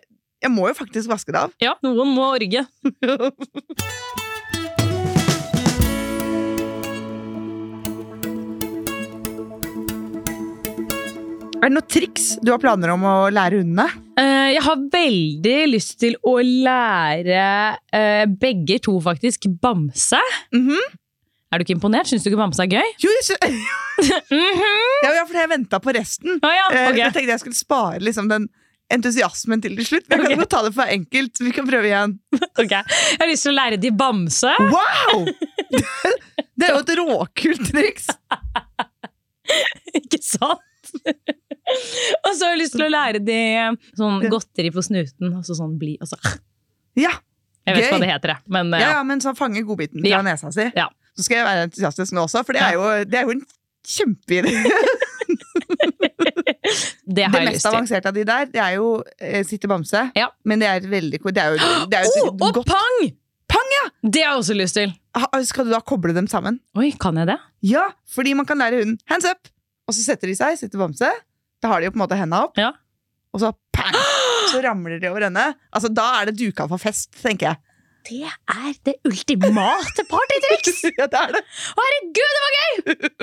jeg 0.43 0.51
må 0.51 0.67
jo 0.67 0.75
faktisk 0.77 1.11
vaske 1.11 1.33
det 1.33 1.45
av. 1.45 1.55
Ja, 1.63 1.77
noen 1.85 2.13
må 2.15 2.33
orge. 2.35 2.65
Er 11.63 11.69
det 11.71 11.77
noen 11.77 11.87
triks 11.87 12.25
du 12.43 12.49
har 12.51 12.59
planer 12.59 12.91
om 12.91 13.05
å 13.07 13.13
lære 13.31 13.61
hundene? 13.61 13.85
Eh, 14.19 14.49
jeg 14.51 14.63
har 14.65 14.81
veldig 14.91 15.53
lyst 15.71 15.93
til 16.01 16.17
å 16.27 16.33
lære 16.43 17.45
eh, 17.95 18.25
begge 18.27 18.81
to 18.83 18.97
faktisk 19.05 19.47
bamse. 19.63 20.19
Mhm. 20.51 20.81
Er 21.53 21.61
du 21.61 21.63
ikke 21.63 21.77
imponert? 21.77 22.09
Syns 22.09 22.25
du 22.25 22.31
ikke 22.31 22.41
bamse 22.41 22.65
er 22.65 22.67
gøy? 22.73 22.89
Jo, 22.99 23.13
jeg 23.13 23.25
sy- 23.29 23.37
mm 24.33 24.59
-hmm. 24.59 24.99
ja, 25.05 25.23
for 25.23 25.37
jeg 25.39 25.49
venta 25.53 25.79
på 25.79 25.93
resten. 25.95 26.39
Ah, 26.41 26.51
ja, 26.51 26.65
okay. 26.67 26.97
Jeg 26.99 27.13
tenkte 27.13 27.31
jeg 27.31 27.39
skulle 27.39 27.55
spare 27.55 27.99
liksom, 27.99 28.27
den 28.27 28.49
entusiasmen 28.95 29.63
til 29.63 29.75
til 29.79 29.87
slutt. 29.87 30.07
vi 30.07 30.15
jeg 30.15 30.23
kan 30.23 30.43
okay. 30.43 30.49
ta 30.51 30.61
det 30.65 30.73
for 30.75 30.93
enkelt. 30.95 31.41
Vi 31.43 31.53
kan 31.55 31.67
prøve 31.67 31.89
igjen. 31.89 32.17
ok. 32.63 32.73
Jeg 32.73 33.21
har 33.21 33.31
lyst 33.31 33.47
til 33.47 33.53
å 33.53 33.57
lære 33.57 33.79
de 33.81 33.91
bamse. 34.03 34.53
Wow! 34.73 35.25
Det 36.53 36.67
er 36.67 36.75
jo 36.75 36.81
et 36.83 36.91
råkult 36.99 37.63
triks. 37.71 38.11
Ikke 39.99 40.19
sant? 40.21 40.61
og 40.93 42.31
så 42.35 42.45
har 42.45 42.53
jeg 42.53 42.59
lyst 42.59 42.75
til 42.75 42.85
å 42.85 42.91
lære 42.91 43.21
de 43.23 43.37
sånn 43.97 44.21
godteri 44.29 44.69
på 44.73 44.83
snuten. 44.85 45.31
Altså 45.33 45.57
sånn 45.57 45.77
bli 45.81 45.95
altså. 46.03 46.19
Ja, 46.99 47.15
Jeg 47.65 47.77
vet 47.77 47.87
Gøy. 47.87 47.91
hva 47.95 47.99
det 48.03 48.11
heter, 48.11 48.33
jeg. 48.35 48.45
Men 48.53 48.73
ja, 48.75 48.83
ja. 48.83 48.91
ja 48.97 49.03
men 49.07 49.23
så 49.23 49.33
fange 49.37 49.63
godbiten 49.65 50.03
fra 50.03 50.11
Ja. 50.11 50.21
nesa 50.25 50.51
si. 50.53 50.67
Ja. 50.77 50.89
Så 51.17 51.25
skal 51.25 51.39
jeg 51.39 51.47
være 51.47 51.67
entusiastisk 51.69 52.15
nå 52.15 52.25
også, 52.27 52.43
for 52.45 52.57
det 52.57 52.63
er 52.65 52.75
jo, 52.75 52.87
det 53.07 53.19
er 53.19 53.27
jo 53.29 53.35
en 53.37 53.43
kjempeidé. 53.87 54.53
det 57.15 57.27
Det 57.33 57.41
mest 57.45 57.65
avanserte 57.69 58.09
av 58.11 58.15
de 58.17 58.23
der, 58.27 58.45
det 58.51 58.61
er 58.63 58.75
jo 58.77 58.87
eh, 59.19 59.43
sitte 59.47 59.69
bamse. 59.71 60.05
Ja. 60.17 60.29
Men 60.49 60.59
det 60.63 60.69
er 60.69 60.87
veldig. 60.91 61.19
Det 61.23 61.41
er 61.43 61.55
jo, 61.55 61.71
det 61.91 61.99
er 61.99 62.07
jo 62.09 62.27
Oh, 62.31 62.49
og 62.49 62.65
pang! 62.67 62.99
Pang, 63.53 63.71
ja! 63.77 63.83
Det 64.01 64.23
har 64.23 64.31
jeg 64.33 64.39
også 64.43 64.55
lyst 64.57 64.77
til. 64.79 64.93
Ha- 65.19 65.41
Skal 65.45 65.67
du 65.67 65.71
da 65.75 65.79
koble 65.85 66.13
dem 66.15 66.27
sammen? 66.31 66.59
Oi, 66.79 66.89
kan 66.99 67.17
jeg 67.21 67.27
det? 67.29 67.35
Ja, 67.69 67.89
fordi 68.09 68.33
man 68.39 68.47
kan 68.49 68.57
lære 68.57 68.79
hunden 68.81 68.97
hands 69.11 69.27
up, 69.29 69.51
og 69.87 69.93
så 69.93 70.01
setter 70.07 70.31
de 70.31 70.35
seg, 70.39 70.57
sitter 70.57 70.81
bamse. 70.81 71.09
Da 71.61 71.69
har 71.69 71.79
de 71.83 71.85
jo 71.87 71.93
på 71.93 71.99
en 72.01 72.05
måte 72.07 72.17
henda 72.17 72.39
opp, 72.47 72.57
Ja. 72.57 72.71
og 73.33 73.43
så 73.43 73.53
pang! 73.75 73.93
Så 74.53 74.59
ramler 74.61 74.99
de 75.01 75.07
over 75.09 75.23
ende. 75.25 75.43
Altså, 75.73 75.87
da 75.89 76.03
er 76.19 76.27
det 76.29 76.35
duka 76.37 76.65
for 76.69 76.77
fest, 76.77 77.07
tenker 77.23 77.47
jeg. 77.47 77.57
Det 78.03 78.23
er 78.27 78.73
det 78.87 78.95
ultimate 79.07 80.03
partytriks! 80.09 80.81
ja, 80.99 81.05
det 81.07 81.19
er 81.21 81.37
det. 81.37 81.43
Herregud, 81.77 82.33
det 82.33 82.41
var 82.43 82.57
gøy! 82.57 82.73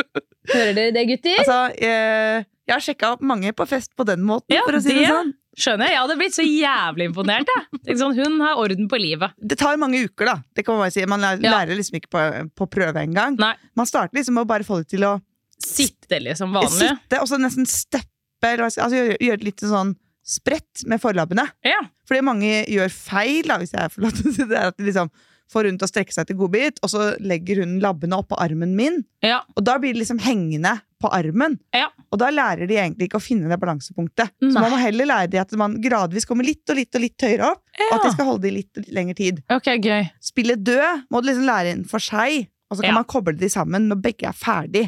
Hører 0.54 0.72
dere 0.78 0.94
det, 0.96 1.02
gutter? 1.10 1.42
Altså, 1.42 1.58
jeg, 1.84 2.46
jeg 2.70 2.74
har 2.74 2.84
sjekka 2.86 3.10
opp 3.16 3.20
mange 3.28 3.52
på 3.56 3.66
fest 3.68 3.92
på 3.98 4.06
den 4.08 4.22
måten, 4.26 4.54
Ja, 4.56 4.62
for 4.66 4.78
å 4.78 4.80
si 4.82 4.94
det 4.94 5.02
det- 5.04 5.12
sånn. 5.12 5.34
Skjønner 5.60 5.88
jeg. 5.90 5.92
Jeg 5.96 6.00
hadde 6.00 6.14
blitt 6.20 6.34
så 6.36 6.44
jævlig 6.46 7.06
imponert. 7.10 7.48
Jeg. 7.50 7.80
Tenk 7.84 7.98
sånn, 8.00 8.12
hun 8.16 8.36
har 8.40 8.60
orden 8.62 8.86
på 8.88 8.96
livet. 9.02 9.32
Det 9.42 9.56
tar 9.60 9.76
mange 9.82 9.98
uker, 10.06 10.28
da. 10.30 10.36
Det 10.56 10.62
kan 10.64 10.76
Man 10.78 10.84
bare 10.86 10.94
si. 10.94 11.02
Man 11.10 11.20
lærer, 11.20 11.42
Ja. 11.42 11.58
liksom 11.76 11.98
ikke 11.98 12.08
på, 12.14 12.22
på 12.56 12.68
prøve 12.70 13.02
engang. 13.02 13.34
Man 13.76 13.86
starter 13.90 14.14
liksom 14.16 14.38
med 14.38 14.46
å 14.46 14.48
bare 14.48 14.64
få 14.64 14.78
det 14.80 14.88
til 14.94 15.04
å 15.04 15.16
Sitte 15.60 16.20
liksom 16.22 16.54
vanlig. 16.54 16.70
sitte, 16.94 17.18
og 17.20 17.28
så 17.28 17.36
nesten 17.42 17.66
steppe, 17.68 18.06
eller 18.48 18.70
altså 18.70 18.88
gjøre, 18.94 19.18
gjør 19.20 19.42
litt 19.44 19.60
sånn 19.60 19.90
spredt 20.26 20.84
med 20.86 21.00
forlabbene. 21.02 21.46
Ja. 21.66 21.80
Fordi 22.08 22.22
mange 22.26 22.64
gjør 22.70 22.92
feil, 22.92 23.46
da, 23.48 23.58
hvis 23.62 23.72
jeg 23.74 23.90
får 23.94 24.02
lov 24.06 24.12
til 24.18 24.30
å 24.30 24.34
si 24.36 24.44
det, 24.50 24.56
er 24.60 24.70
at 24.72 24.78
de 24.78 24.86
liksom 24.88 25.10
får 25.50 25.66
hun 25.66 25.78
til 25.80 25.86
å 25.88 25.90
strekke 25.90 26.14
seg 26.14 26.28
til 26.28 26.36
godbit, 26.38 26.76
og 26.86 26.90
så 26.92 27.08
legger 27.18 27.64
hun 27.64 27.80
labbene 27.82 28.14
oppå 28.22 28.36
armen 28.38 28.76
min, 28.78 29.00
Ja. 29.26 29.40
og 29.56 29.64
da 29.66 29.78
blir 29.82 29.96
det 29.96 30.04
liksom 30.04 30.20
hengende 30.22 30.76
på 31.02 31.10
armen. 31.10 31.56
Ja. 31.74 31.88
Og 32.12 32.20
da 32.22 32.28
lærer 32.30 32.68
de 32.70 32.76
egentlig 32.76 33.08
ikke 33.08 33.18
å 33.18 33.24
finne 33.24 33.48
det 33.50 33.58
balansepunktet. 33.58 34.30
Så 34.38 34.52
man 34.54 34.70
må 34.70 34.78
heller 34.78 35.08
lære 35.10 35.30
de 35.32 35.40
at 35.42 35.50
man 35.58 35.74
gradvis 35.82 36.26
kommer 36.28 36.46
litt 36.46 36.62
og 36.70 36.76
litt 36.78 36.94
og 36.94 37.02
litt 37.02 37.18
høyere 37.26 37.50
opp, 37.50 37.64
og 37.88 37.96
at 37.96 38.04
de 38.06 38.12
skal 38.14 38.28
holde 38.30 38.42
det 38.44 38.50
i 38.52 38.56
litt, 38.60 38.70
litt 38.78 38.92
lengre 38.94 39.16
tid. 39.18 39.42
Okay, 39.50 39.80
gøy. 39.82 40.06
Spille 40.22 40.54
død 40.54 41.06
må 41.10 41.20
du 41.24 41.30
liksom 41.32 41.48
lære 41.50 41.74
inn 41.74 41.84
for 41.88 41.98
seg, 41.98 42.46
og 42.70 42.78
så 42.78 42.84
kan 42.86 42.94
man 43.00 43.08
koble 43.10 43.34
de 43.34 43.48
sammen 43.50 43.88
når 43.90 43.98
begge 44.06 44.28
er 44.30 44.36
ferdig. 44.38 44.84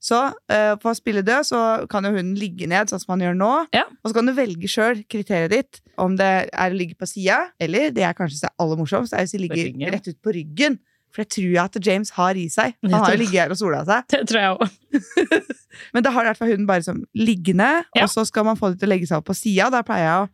Så 0.00 0.18
uh, 0.30 0.74
på 0.78 0.90
å 0.92 0.94
spille 0.94 1.24
død 1.26 1.46
så 1.48 1.60
kan 1.90 2.06
jo 2.06 2.12
hunden 2.14 2.36
ligge 2.38 2.68
ned, 2.70 2.86
sånn 2.90 3.00
som 3.02 3.10
man 3.16 3.24
gjør 3.24 3.34
nå. 3.38 3.52
Ja. 3.74 3.82
Og 4.02 4.10
så 4.12 4.14
kan 4.18 4.28
du 4.30 4.32
velge 4.36 4.68
sjøl 4.70 5.00
kriteriet 5.10 5.50
ditt, 5.50 5.80
om 5.98 6.14
det 6.18 6.28
er 6.52 6.70
å 6.70 6.78
ligge 6.78 6.94
på 6.98 7.08
sida, 7.10 7.48
eller 7.58 7.90
det 7.90 8.04
jeg 8.04 8.18
kanskje 8.18 8.36
synes 8.36 8.46
er 8.50 8.54
aller 8.62 8.78
morsomst, 8.78 9.12
er 9.16 9.26
hvis 9.26 9.34
de 9.34 9.40
ligger 9.42 9.90
rett 9.96 10.06
ut 10.12 10.20
på 10.22 10.34
ryggen. 10.36 10.78
For 11.10 11.24
det 11.24 11.32
tror 11.32 11.48
jeg 11.48 11.62
at 11.64 11.78
James 11.86 12.10
har 12.14 12.36
i 12.36 12.46
seg. 12.52 12.74
Han 12.84 12.92
har 13.00 13.14
jo 13.16 13.20
ligget 13.22 13.40
her 13.40 13.52
og 13.54 13.58
sola 13.58 13.80
seg. 13.88 14.04
Det 14.12 14.22
tror 14.28 14.42
jeg 14.42 14.56
også. 14.60 15.28
Men 15.96 16.04
da 16.04 16.12
har 16.14 16.26
i 16.26 16.28
hvert 16.30 16.40
fall 16.42 16.50
hunden 16.52 16.68
bare 16.68 16.84
som 16.84 17.00
liggende, 17.16 17.70
Ja. 17.96 18.04
og 18.04 18.10
så 18.12 18.26
skal 18.28 18.44
man 18.44 18.58
få 18.60 18.70
det 18.74 18.78
til 18.82 18.90
å 18.90 18.92
legge 18.92 19.08
seg 19.08 19.18
opp 19.22 19.26
på 19.30 19.36
sida. 19.36 19.70
Da 19.72 19.80
pleier 19.88 20.04
jeg 20.04 20.26
å 20.26 20.28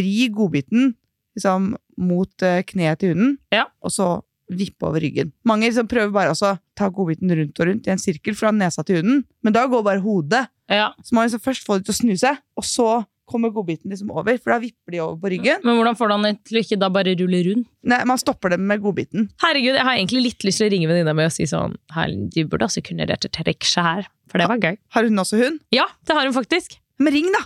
vri 0.00 0.14
godbiten 0.34 0.94
liksom, 1.36 1.74
mot 2.00 2.42
eh, 2.42 2.62
kneet 2.66 2.98
til 3.04 3.12
hunden, 3.14 3.36
Ja. 3.54 3.66
og 3.84 3.92
så 3.92 4.08
vippe 4.52 4.86
over 4.86 5.02
ryggen. 5.02 5.32
Mange 5.48 5.66
liksom 5.68 5.88
prøver 5.90 6.12
bare 6.14 6.34
å 6.34 6.54
ta 6.76 6.88
godbiten 6.92 7.32
rundt 7.34 7.60
og 7.60 7.68
rundt 7.70 7.88
i 7.88 7.92
en 7.94 8.02
sirkel 8.02 8.36
fra 8.38 8.52
nesa 8.54 8.84
til 8.86 9.00
hunden, 9.00 9.24
men 9.42 9.56
da 9.56 9.66
går 9.70 9.84
bare 9.86 10.02
hodet. 10.04 10.46
Ja. 10.70 10.92
Så 11.02 11.16
man 11.16 11.26
liksom 11.26 11.42
først 11.42 11.66
få 11.66 11.78
det 11.78 11.86
til 11.88 11.94
å 11.96 12.00
snu 12.00 12.14
seg, 12.20 12.38
og 12.58 12.66
så 12.66 12.88
kommer 13.26 13.50
godbiten 13.50 13.90
liksom 13.90 14.12
over, 14.14 14.36
for 14.38 14.54
da 14.54 14.60
vipper 14.62 14.94
de 14.94 15.00
over 15.02 15.18
på 15.24 15.30
ryggen. 15.34 15.64
Men 15.66 15.80
hvordan 15.80 15.96
får 15.98 16.10
du 16.10 16.14
han 16.14 16.38
til 16.46 16.58
å 16.58 16.62
ikke 16.62 16.78
da 16.78 16.90
bare 16.94 17.16
rulle 17.18 17.40
rundt? 17.48 17.66
Nei, 17.90 17.98
man 18.06 18.20
stopper 18.22 18.54
dem 18.54 18.62
med 18.70 18.84
godbiten. 18.84 19.26
Herregud, 19.42 19.74
jeg 19.74 19.82
har 19.88 19.98
egentlig 19.98 20.22
litt 20.28 20.46
lyst 20.46 20.62
til 20.62 20.68
å 20.68 20.72
ringe 20.74 20.90
venninna 20.90 21.14
mi 21.16 21.26
og 21.26 21.34
si 21.34 21.48
sånn 21.50 21.74
«Hei, 21.96 22.06
Du 22.30 22.44
burde 22.46 22.68
også 22.68 22.84
kunne 22.86 23.06
rette 23.10 23.30
trikset 23.34 23.82
her, 23.82 24.06
for 24.30 24.38
det 24.38 24.46
var 24.50 24.62
gøy. 24.62 24.78
Har 24.94 25.08
hun 25.10 25.22
også 25.22 25.42
hund? 25.42 25.58
Ja, 25.74 25.88
det 26.06 26.14
har 26.14 26.28
hun 26.28 26.36
faktisk. 26.38 26.78
Men 27.02 27.18
ring, 27.18 27.28
da! 27.34 27.42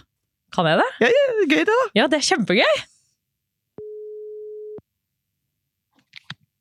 Kan 0.53 0.67
jeg 0.67 0.81
det? 0.83 0.89
Det 1.01 1.09
er 1.09 1.45
Gøy, 1.47 1.65
det, 1.65 1.73
da. 1.73 1.83
Ja, 1.97 2.07
det 2.11 2.19
er 2.21 2.27
kjempegøy. 2.29 2.81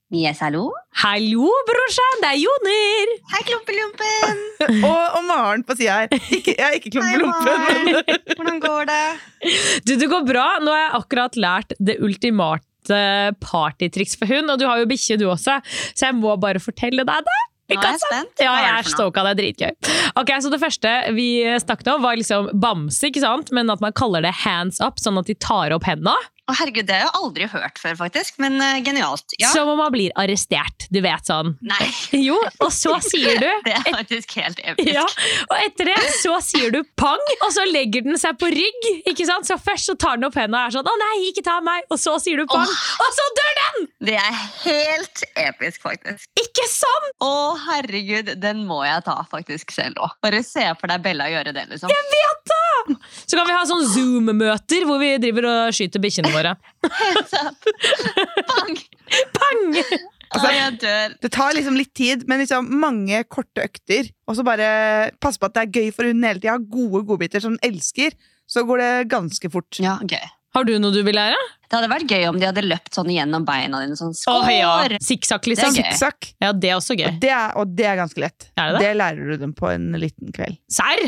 Yes, 0.09 0.39
hallo? 0.41 0.71
Hallo, 1.03 1.49
brorsan, 1.67 2.21
det 2.23 2.29
er 2.31 2.37
Joner! 2.41 3.09
Hei, 3.29 3.41
Klumpelumpen! 3.45 4.39
Og, 4.89 5.03
og 5.19 5.27
Maren 5.27 5.61
på 5.67 5.75
sida 5.77 5.99
her. 5.99 6.15
Ikke, 6.33 6.55
jeg 6.55 6.65
er 6.65 6.77
ikke 6.79 6.91
klumpelumpen. 6.95 7.91
Hei, 8.07 8.15
Hvordan 8.33 8.57
går 8.63 8.89
det? 8.89 9.03
Du, 9.85 9.93
det 10.01 10.07
går 10.09 10.25
bra. 10.25 10.47
Nå 10.65 10.73
har 10.73 10.81
jeg 10.81 10.95
akkurat 10.97 11.37
lært 11.37 11.77
det 11.77 11.99
ultimate 12.01 12.97
partytriks 13.45 14.17
for 14.17 14.33
hund, 14.33 14.49
og 14.49 14.57
du 14.57 14.65
har 14.65 14.81
jo 14.81 14.89
bikkje 14.89 15.19
du 15.21 15.27
også, 15.29 15.59
så 15.93 16.09
jeg 16.09 16.17
må 16.17 16.33
bare 16.41 16.57
fortelle 16.63 17.05
deg 17.05 17.29
det. 17.29 17.37
Nå 17.69 17.77
er 17.77 17.85
jeg 17.91 18.01
spent. 18.01 18.41
Ja, 18.41 18.55
jeg 18.63 18.71
er 18.79 18.87
stoka, 18.89 19.21
det 19.27 19.35
er 19.35 19.39
dritgøy. 19.43 19.93
Ok, 20.17 20.31
så 20.41 20.49
Det 20.49 20.57
første 20.63 20.93
vi 21.13 21.29
snakket 21.61 21.91
om, 21.93 22.01
var 22.01 22.17
liksom 22.17 22.49
bamse, 22.57 23.11
ikke 23.11 23.21
sant? 23.21 23.53
men 23.53 23.69
at 23.69 23.85
man 23.85 23.93
kaller 23.93 24.25
det 24.25 24.33
hands 24.41 24.81
up, 24.81 24.97
sånn 24.97 25.21
at 25.21 25.29
de 25.29 25.37
tar 25.37 25.77
opp 25.77 25.85
hendene. 25.85 26.17
Å, 26.49 26.53
herregud, 26.57 26.87
det 26.89 26.95
har 26.97 27.05
jeg 27.05 27.13
aldri 27.19 27.47
hørt 27.51 27.79
før, 27.81 27.95
faktisk. 27.99 28.39
Men 28.41 28.57
uh, 28.61 28.79
genialt. 28.85 29.35
Ja. 29.37 29.51
Som 29.53 29.69
om 29.69 29.77
man 29.81 29.91
blir 29.93 30.13
arrestert. 30.19 30.87
Du 30.89 30.99
vet 31.05 31.29
sånn. 31.29 31.55
Nei. 31.61 31.89
Jo, 32.29 32.35
og 32.59 32.71
så 32.73 32.95
sier 33.05 33.37
du 33.39 33.47
Det 33.67 33.73
er 33.75 33.85
faktisk 33.93 34.33
helt 34.39 34.59
episk. 34.63 34.89
ja, 34.91 35.05
og 35.45 35.55
etter 35.61 35.87
det 35.91 35.97
så 36.19 36.35
sier 36.43 36.73
du 36.73 36.81
pang, 36.99 37.21
og 37.45 37.51
så 37.53 37.63
legger 37.69 38.03
den 38.05 38.17
seg 38.19 38.37
på 38.41 38.49
rygg. 38.51 38.87
ikke 39.09 39.27
sant? 39.29 39.47
Så 39.47 39.59
først 39.61 39.91
så 39.91 39.95
tar 39.99 40.17
den 40.19 40.27
opp 40.27 40.37
hendene 40.37 40.59
og 40.59 40.67
er 40.69 40.75
sånn 40.75 40.89
'Å 40.89 40.95
nei, 41.03 41.13
ikke 41.29 41.43
ta 41.45 41.59
meg', 41.63 41.85
og 41.93 41.99
så 42.01 42.15
sier 42.21 42.41
du 42.41 42.45
pang, 42.49 42.65
og 42.67 43.09
så 43.17 43.27
dør 43.39 43.53
den! 43.61 43.87
Det 44.09 44.17
er 44.19 44.37
helt 44.65 45.23
episk, 45.39 45.81
faktisk. 45.85 46.27
Ikke 46.41 46.65
sant? 46.71 47.11
Å, 47.23 47.31
herregud, 47.69 48.33
den 48.41 48.65
må 48.69 48.81
jeg 48.87 49.05
ta 49.07 49.19
faktisk 49.31 49.73
selv 49.75 50.01
òg. 50.03 50.17
Bare 50.25 50.41
se 50.45 50.65
for 50.79 50.91
deg 50.91 51.03
Bella 51.05 51.29
gjøre 51.31 51.53
det, 51.55 51.67
liksom. 51.71 51.93
Så 53.25 53.37
kan 53.37 53.47
vi 53.47 53.55
ha 53.55 53.63
sånn 53.69 53.85
Zoom-møter 53.93 54.85
hvor 54.87 55.01
vi 55.01 55.11
driver 55.21 55.49
og 55.49 55.75
skyter 55.75 56.03
bikkjene 56.03 56.31
våre. 56.33 56.55
Hands 56.85 57.35
up. 57.41 57.69
Bang! 58.53 58.79
Pang! 59.35 59.67
Altså, 60.29 60.49
jeg 60.53 60.73
dør. 60.83 61.13
Det 61.25 61.31
tar 61.33 61.55
liksom 61.57 61.77
litt 61.79 61.93
tid, 61.97 62.25
men 62.29 62.43
liksom 62.43 62.67
mange 62.81 63.23
korte 63.33 63.65
økter. 63.65 64.11
Og 64.29 64.37
så 64.37 64.45
bare 64.45 64.67
passe 65.21 65.41
på 65.41 65.49
at 65.49 65.55
det 65.57 65.63
er 65.65 65.79
gøy 65.79 65.93
for 65.95 66.09
hunden 66.09 66.27
hele 66.27 66.41
tida. 66.43 66.59
Gode 66.69 67.01
godbiter 67.09 67.41
som 67.41 67.55
hun 67.55 67.63
elsker. 67.65 68.13
Så 68.49 68.65
går 68.65 68.81
det 68.83 68.91
ganske 69.13 69.49
fort. 69.53 69.81
Ja, 69.81 69.97
gøy. 70.05 70.27
Har 70.57 70.65
du 70.65 70.71
noe 70.81 70.93
du 70.93 71.03
vil 71.05 71.13
lære? 71.13 71.37
Det 71.69 71.77
hadde 71.77 71.89
vært 71.91 72.09
gøy 72.09 72.23
om 72.25 72.37
de 72.41 72.47
hadde 72.47 72.63
løpt 72.65 72.95
sånn 72.97 73.11
gjennom 73.13 73.43
beina 73.45 73.83
dine. 73.83 73.97
Sånn 73.97 74.15
skår! 74.17 74.47
ja. 74.55 74.71
Sikksakk, 75.05 75.45
liksom. 75.51 75.75
Det 75.77 75.85
er 75.85 75.97
gøy. 76.01 76.31
Ja, 76.41 76.49
det 76.57 76.71
er 76.71 76.77
også 76.79 76.97
gøy. 76.97 77.11
Det 77.21 77.29
er, 77.29 77.53
og 77.61 77.75
det 77.77 77.85
er 77.85 77.99
ganske 77.99 78.23
lett. 78.23 78.47
Er 78.57 78.73
det 78.73 78.81
det? 78.81 78.95
lærer 78.97 79.29
du 79.29 79.43
dem 79.43 79.53
på 79.57 79.69
en 79.69 79.91
liten 80.01 80.33
kveld. 80.33 80.57
Serr? 80.73 81.05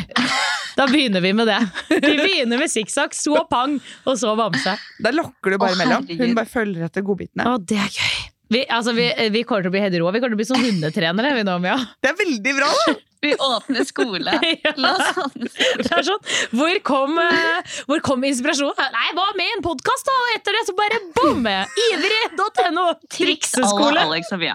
Da 0.77 0.88
begynner 0.89 1.23
vi 1.23 1.34
med 1.38 1.49
det. 1.49 1.60
Vi 1.91 2.15
begynner 2.17 2.62
med 2.62 2.71
sikksakk, 2.71 3.15
så 3.17 3.43
pang, 3.51 3.77
og 4.07 4.19
så 4.19 4.34
bamse. 4.39 4.75
Da 5.03 5.13
lokker 5.15 5.55
du 5.55 5.62
bare 5.62 5.77
imellom. 5.77 6.07
mellom. 6.07 6.27
Hun 6.27 6.38
bare 6.38 6.51
følger 6.51 6.88
etter 6.88 7.05
godbitene. 7.05 7.47
Å, 7.47 7.60
det 7.60 7.79
er 7.81 7.95
gøy. 7.97 8.19
Vi, 8.51 8.65
altså, 8.67 8.91
vi, 8.91 9.05
vi 9.31 9.45
kommer 9.47 9.63
til 9.63 9.71
å 9.71 9.75
bli 9.77 9.84
helt 9.84 9.95
rå. 9.95 10.10
Vi 10.12 10.19
kommer 10.19 10.34
til 10.34 10.39
å 10.39 10.41
bli 10.41 10.49
sånn 10.49 10.65
hundetrenere. 10.65 11.31
Vi 11.38 11.47
nå, 11.47 11.55
Mia. 11.63 11.77
Det 12.03 12.12
er 12.12 12.19
veldig 12.19 12.57
bra! 12.57 12.73
da! 12.84 12.97
Vi 13.21 13.36
åpner 13.38 13.84
skole. 13.86 14.34
Ja. 14.65 14.71
La 14.81 14.91
oss 14.97 15.17
åpne 15.21 15.47
skole. 15.53 16.01
Sånn, 16.07 16.25
hvor 16.57 16.79
kom, 16.86 17.19
eh, 17.21 17.77
hvor 17.88 18.01
kom 18.03 18.25
inspirasjonen? 18.27 18.91
Nei, 18.95 19.12
hva 19.15 19.27
med 19.38 19.55
en 19.55 19.63
podkast, 19.65 20.10
og 20.12 20.34
etter 20.36 20.57
det 20.57 20.65
så 20.67 20.75
bare 20.77 20.99
bom! 21.15 21.47
Ivrig.no. 21.86 22.88
Trikseskole. 23.13 24.03
Alex 24.03 24.34
og. 24.36 24.47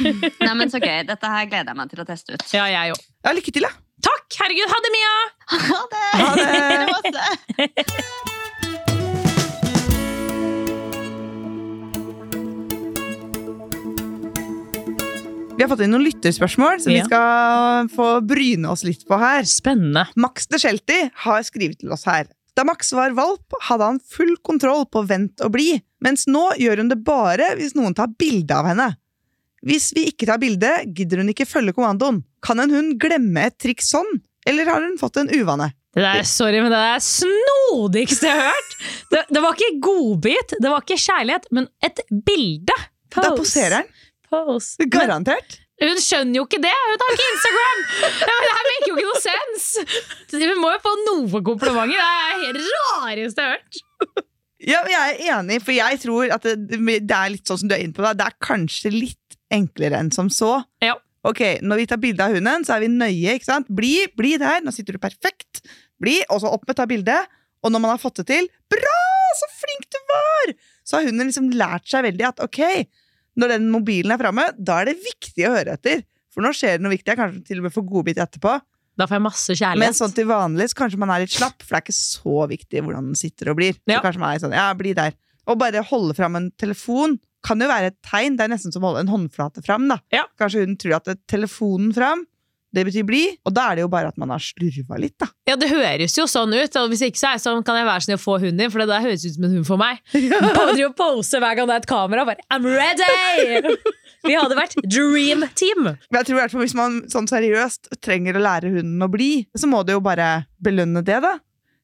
Nei, 0.00 0.54
men 0.56 0.72
så 0.72 0.82
gøy. 0.82 1.04
Dette 1.12 1.34
her 1.36 1.50
gleder 1.52 1.74
jeg 1.74 1.82
meg 1.84 1.92
til 1.94 2.02
å 2.02 2.08
teste 2.08 2.34
ut. 2.34 2.46
Ja, 2.56 2.66
jeg 2.72 2.96
òg. 2.96 3.08
Ja, 3.24 3.36
lykke 3.36 3.54
til, 3.54 3.68
da! 3.68 3.83
Takk! 4.30 4.40
Herregud, 4.40 4.68
ha 4.70 4.78
det, 4.84 4.90
Mia! 4.94 5.14
Ha 5.68 5.80
det! 5.92 6.04
Ha 6.92 7.00
det! 7.10 7.94
Vi 15.54 15.62
har 15.62 15.68
fått 15.70 15.84
inn 15.84 15.92
noen 15.94 16.02
lytterspørsmål 16.08 16.80
som 16.82 16.92
Ja. 16.92 17.02
vi 17.04 17.06
skal 17.06 17.88
få 17.94 18.08
bryne 18.26 18.68
oss 18.72 18.82
litt 18.84 19.04
på 19.06 19.18
her. 19.18 19.44
Spennende. 19.46 20.06
Max 20.16 20.46
de 20.50 20.58
Shelty 20.58 21.10
har 21.14 21.42
skrevet 21.46 21.78
til 21.78 21.92
oss 21.94 22.04
her. 22.04 22.26
Da 22.56 22.64
Max 22.64 22.92
var 22.92 23.10
valp, 23.14 23.54
hadde 23.62 23.84
han 23.84 24.00
full 24.00 24.36
kontroll 24.42 24.84
på 24.86 25.06
vent 25.06 25.40
og 25.42 25.52
bli, 25.52 25.80
mens 26.02 26.26
nå 26.26 26.54
gjør 26.58 26.78
hun 26.82 26.88
det 26.90 27.04
bare 27.04 27.54
hvis 27.58 27.74
noen 27.74 27.94
tar 27.94 28.08
bilde 28.18 28.54
av 28.54 28.66
henne. 28.66 28.96
Hvis 29.64 29.92
vi 29.96 30.08
ikke 30.10 30.28
tar 30.28 30.40
bilde, 30.42 30.70
gidder 30.96 31.22
hun 31.22 31.32
ikke 31.32 31.48
følge 31.48 31.72
kommandoen. 31.76 32.20
Kan 32.44 32.60
en 32.60 32.72
hund 32.74 32.98
glemme 33.00 33.46
et 33.48 33.56
triks 33.60 33.88
sånn, 33.94 34.20
eller 34.48 34.68
har 34.68 34.84
hun 34.84 34.98
fått 35.00 35.16
en 35.22 35.32
uvane? 35.32 35.70
Det 35.94 36.02
der, 36.02 36.24
sorry, 36.26 36.58
men 36.58 36.72
det 36.74 36.78
er 36.82 37.02
snodigste 37.06 38.26
jeg 38.26 38.34
har 38.40 38.50
hørt! 38.50 38.72
Det, 39.12 39.20
det 39.30 39.42
var 39.44 39.54
ikke 39.54 39.78
godbit, 39.84 40.56
det 40.60 40.72
var 40.72 40.82
ikke 40.82 40.98
kjærlighet, 40.98 41.46
men 41.54 41.68
et 41.86 42.02
bilde. 42.26 42.76
Da 43.14 43.30
poserer 43.38 43.78
han. 43.78 43.92
Pose. 44.26 44.74
Men 44.82 44.90
Garantert. 44.90 45.60
Hun 45.82 45.98
skjønner 46.02 46.38
jo 46.38 46.44
ikke 46.46 46.60
det! 46.62 46.74
Hun 46.90 47.00
har 47.02 47.16
ikke 47.16 47.30
Instagram! 47.32 47.80
Det 48.18 48.28
her 48.34 48.68
maker 48.68 48.90
jo 48.90 48.94
ikke 48.98 49.08
noe 49.08 49.22
sens! 49.22 49.64
Hun 50.34 50.60
må 50.62 50.70
jo 50.74 50.82
få 50.84 50.94
noe 51.06 51.42
komplimenter. 51.46 51.98
Det 52.38 52.50
er 52.50 52.58
det 52.58 52.68
rareste 52.68 53.46
jeg 53.46 53.50
har 53.50 53.58
hørt. 53.58 54.28
Ja, 54.64 54.80
jeg 54.88 54.96
er 54.96 55.18
enig, 55.34 55.58
for 55.60 55.74
jeg 55.76 55.98
tror 56.00 56.30
at 56.32 56.46
det, 56.46 56.68
det 56.80 57.16
er 57.16 57.32
litt 57.34 57.50
sånn 57.50 57.60
som 57.60 57.68
du 57.68 57.74
er 57.76 57.82
inne 57.84 57.96
på. 57.96 58.04
Det 58.06 58.24
er 58.24 58.36
kanskje 58.42 58.92
litt 58.94 59.23
enklere 59.52 59.98
enn 60.00 60.12
som 60.14 60.30
så. 60.32 60.58
Ja. 60.84 60.96
Ok, 61.24 61.40
Når 61.64 61.80
vi 61.80 61.86
tar 61.88 62.00
bilde 62.02 62.24
av 62.24 62.34
hunden, 62.36 62.66
så 62.66 62.74
er 62.76 62.84
vi 62.84 62.90
nøye. 62.92 63.36
ikke 63.38 63.48
sant? 63.48 63.68
Bli, 63.72 64.06
bli 64.16 64.34
der! 64.40 64.60
Nå 64.64 64.72
sitter 64.76 64.96
du 64.96 65.00
perfekt. 65.00 65.62
Bli, 66.00 66.18
og 66.28 66.42
så 66.42 66.50
opp 66.52 66.66
med 66.68 66.76
ta 66.76 66.84
bilde. 66.88 67.16
Og 67.64 67.72
når 67.72 67.80
man 67.80 67.94
har 67.94 68.02
fått 68.02 68.20
det 68.20 68.26
til 68.28 68.48
Bra! 68.72 68.98
Så 69.40 69.48
flink 69.56 69.88
du 69.90 69.96
var! 70.10 70.52
Så 70.84 70.98
har 70.98 71.08
hunden 71.08 71.30
liksom 71.30 71.48
lært 71.56 71.88
seg 71.90 72.04
veldig 72.06 72.26
at 72.28 72.42
ok, 72.44 72.60
når 73.40 73.54
den 73.56 73.70
mobilen 73.72 74.12
er 74.14 74.20
framme, 74.20 74.44
da 74.60 74.82
er 74.82 74.92
det 74.92 75.00
viktig 75.02 75.48
å 75.48 75.54
høre 75.56 75.74
etter. 75.78 76.04
For 76.30 76.44
nå 76.44 76.52
skjer 76.54 76.76
det 76.76 76.84
noe 76.84 76.92
viktig. 76.92 77.08
Jeg 77.10 77.18
kanskje 77.18 77.42
til 77.48 77.62
og 77.62 77.66
med 77.66 77.74
får 77.74 77.86
godbit 77.88 78.20
etterpå. 78.22 78.52
Da 78.94 79.08
får 79.10 79.16
jeg 79.18 79.24
masse 79.24 79.56
kjærlighet. 79.58 79.80
Men 79.82 79.96
sånn 79.96 80.14
til 80.14 80.28
vanlig 80.28 80.68
så 80.70 80.78
kanskje 80.84 81.00
man 81.02 81.10
er 81.14 81.24
litt 81.24 81.34
slapp, 81.34 81.56
for 81.64 81.72
det 81.74 81.80
er 81.80 81.86
ikke 81.88 81.96
så 81.98 82.44
viktig 82.52 82.82
hvordan 82.84 83.08
den 83.10 83.18
sitter 83.18 83.50
og 83.50 83.58
blir. 83.58 83.78
Ja. 83.90 83.96
Så 83.98 84.04
kanskje 84.06 84.22
man 84.22 84.34
er 84.36 84.42
sånn, 84.44 84.54
ja, 84.54 84.68
bli 84.78 84.92
der. 84.98 85.16
Og 85.50 85.58
bare 85.60 85.82
holde 85.88 86.14
fram 86.16 86.38
en 86.38 86.50
telefon 86.60 87.16
kan 87.44 87.60
jo 87.60 87.70
være 87.70 87.92
et 87.92 87.98
tegn. 88.06 88.38
Det 88.38 88.46
er 88.46 88.54
nesten 88.54 88.74
som 88.74 88.84
å 88.84 88.92
holde 88.92 89.04
en 89.04 89.12
håndflate 89.12 89.64
fram. 89.66 89.88
da. 89.90 90.00
Ja. 90.14 90.24
Kanskje 90.40 90.64
hun 90.64 90.78
tror 90.80 90.98
at 90.98 91.10
det 91.10 91.18
telefonen 91.30 91.92
fram, 91.96 92.24
det 92.74 92.82
betyr 92.88 93.04
bli, 93.06 93.22
og 93.46 93.54
da 93.54 93.68
er 93.70 93.78
det 93.78 93.84
jo 93.84 93.90
bare 93.92 94.10
at 94.10 94.16
man 94.18 94.32
har 94.34 94.42
slurva 94.42 94.96
litt, 94.98 95.14
da. 95.22 95.28
Ja, 95.46 95.54
det 95.60 95.68
høres 95.70 96.16
jo 96.18 96.24
sånn 96.30 96.54
ut, 96.56 96.78
og 96.80 96.88
hvis 96.90 97.04
ikke 97.06 97.20
så 97.20 97.28
er 97.28 97.36
jeg 97.36 97.44
sånn, 97.44 97.62
kan 97.66 97.78
jeg 97.78 97.86
være 97.86 98.02
snill 98.06 98.18
å 98.18 98.22
få 98.22 98.38
hunden 98.42 98.64
din, 98.64 98.72
for 98.72 98.82
det 98.82 98.88
der 98.90 99.04
høres 99.04 99.22
ut 99.22 99.36
som 99.36 99.46
en 99.46 99.54
hund 99.58 99.68
for 99.68 99.80
meg. 99.80 100.00
Både 100.58 100.74
og 100.88 100.96
pose 100.98 101.38
hver 101.38 101.54
gang 101.58 101.70
det 101.70 101.76
er 101.76 101.84
et 101.84 101.90
kamera, 101.90 102.24
bare 102.26 102.42
I'm 102.50 102.66
ready! 102.66 103.76
Vi 104.26 104.34
hadde 104.34 104.56
vært 104.56 104.74
dream 104.88 105.44
team. 105.54 105.90
Jeg 105.92 106.26
tror 106.26 106.34
i 106.34 106.40
hvert 106.40 106.54
fall 106.54 106.64
hvis 106.64 106.76
man 106.78 107.02
sånn 107.12 107.28
seriøst 107.30 107.92
trenger 108.02 108.38
å 108.40 108.42
lære 108.42 108.72
hunden 108.72 109.04
å 109.06 109.10
bli, 109.12 109.44
så 109.54 109.68
må 109.70 109.84
du 109.84 109.94
jo 109.94 110.02
bare 110.02 110.48
belønne 110.64 111.04
det, 111.06 111.20
da. 111.22 111.36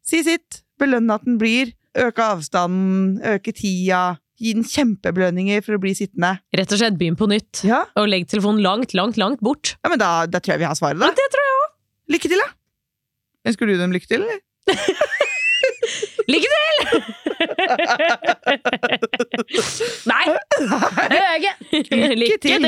Si 0.03 0.25
sitt, 0.27 0.65
belønne 0.81 1.21
at 1.21 1.29
den 1.29 1.37
blir, 1.39 1.71
øke 2.01 2.33
avstanden, 2.35 3.21
øke 3.37 3.55
tida, 3.55 4.17
gi 4.41 4.51
den 4.57 4.65
kjempebelønninger 4.67 5.61
for 5.67 5.73
å 5.77 5.81
bli 5.83 5.93
sittende. 5.97 6.31
Rett 6.57 6.73
og 6.73 6.79
slett 6.81 6.97
begynn 7.01 7.19
på 7.21 7.27
nytt, 7.31 7.55
Ja, 7.69 7.81
og 8.01 8.05
legg 8.11 8.23
telefonen 8.31 8.63
langt, 8.65 8.91
langt, 8.97 9.17
langt 9.21 9.41
bort. 9.45 9.67
ja 9.85 9.89
men 9.93 9.99
da, 10.01 10.09
da 10.27 10.39
tror 10.41 10.53
jeg 10.57 10.63
vi 10.65 10.69
har 10.71 10.77
svaret, 10.79 10.99
da. 11.01 11.05
Ja, 11.11 11.15
det 11.21 11.29
tror 11.35 11.45
jeg 11.47 11.55
også. 11.61 11.71
Lykke 12.17 12.29
til, 12.33 12.41
da! 12.43 12.49
Ønsker 13.51 13.65
du 13.71 13.73
dem 13.81 13.93
lykke 13.95 14.09
til, 14.11 14.21
eller? 14.25 14.39
Lykke 16.31 16.49
til! 16.53 16.59
Nei, 20.11 20.25
det 20.29 21.17
gjør 21.17 21.29
jeg 21.31 21.39
ikke. 21.41 21.55
Lykke 22.21 22.39
til. 22.45 22.61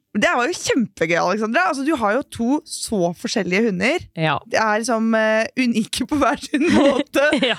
Det 0.16 0.30
var 0.38 0.48
jo 0.48 0.54
kjempegøy, 0.56 1.16
Alexandra. 1.20 1.66
Altså, 1.70 1.84
du 1.86 1.92
har 2.00 2.14
jo 2.16 2.22
to 2.32 2.48
så 2.68 3.10
forskjellige 3.18 3.66
hunder. 3.68 4.04
Ja. 4.16 4.36
De 4.48 4.58
er 4.60 4.80
liksom 4.82 5.10
uh, 5.16 5.44
unike 5.60 6.06
på 6.08 6.18
hver 6.20 6.40
sin 6.42 6.64
måte. 6.76 7.26
ja. 7.44 7.58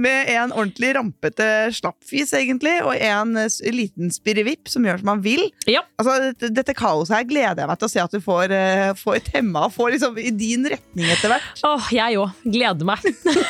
Med 0.00 0.30
en 0.34 0.54
ordentlig 0.54 0.94
rampete 0.96 1.48
slappfis, 1.76 2.32
egentlig, 2.38 2.76
og 2.84 2.94
en 2.96 3.36
uh, 3.36 3.46
liten 3.74 4.12
spirrevipp 4.14 4.70
som 4.72 4.86
gjør 4.88 5.02
som 5.02 5.12
han 5.14 5.24
vil. 5.24 5.44
Ja. 5.68 5.84
Altså, 6.00 6.18
dette, 6.30 6.52
dette 6.62 6.76
kaoset 6.78 7.16
her 7.18 7.28
gleder 7.28 7.64
jeg 7.64 7.72
meg 7.72 7.82
til 7.82 7.90
å 7.90 7.92
se 7.94 8.04
at 8.04 8.16
du 8.16 8.22
får, 8.24 8.54
uh, 8.56 8.92
får 8.98 9.20
temma 9.32 9.66
og 9.68 9.74
får 9.76 9.94
liksom 9.96 10.18
i 10.22 10.32
din 10.38 10.68
retning 10.72 11.12
etter 11.14 11.34
hvert. 11.34 11.64
Åh, 11.68 11.90
jeg 11.94 12.20
òg. 12.22 12.46
Gleder 12.48 12.88
meg. 12.88 13.04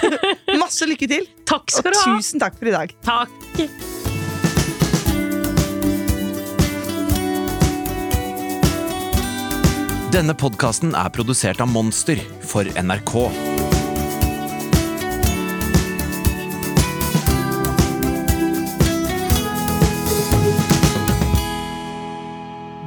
Masse 0.62 0.88
lykke 0.88 1.10
til, 1.10 1.28
Takk 1.48 1.68
og 1.70 1.78
skal 1.80 1.94
du 1.94 2.00
ha. 2.02 2.16
tusen 2.18 2.42
takk 2.42 2.58
for 2.58 2.72
i 2.72 2.74
dag. 2.74 2.96
Takk. 3.06 3.97
Denne 10.08 10.32
podkasten 10.32 10.94
er 10.96 11.10
produsert 11.12 11.58
av 11.60 11.68
Monster 11.68 12.16
for 12.40 12.64
NRK. 12.64 13.12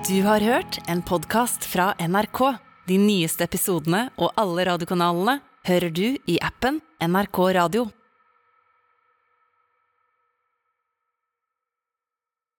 Du 0.07 0.17
har 0.25 0.41
hørt 0.41 0.81
en 0.89 1.05
podkast 1.05 1.69
fra 1.69 1.91
NRK. 2.01 2.41
De 2.89 2.97
nyeste 2.97 3.45
episodene 3.45 4.07
og 4.17 4.33
alle 4.41 4.65
radiokanalene 4.73 5.43
hører 5.69 5.93
du 5.93 6.07
i 6.25 6.41
appen 6.41 6.81
NRK 7.05 7.43
Radio. 7.61 7.91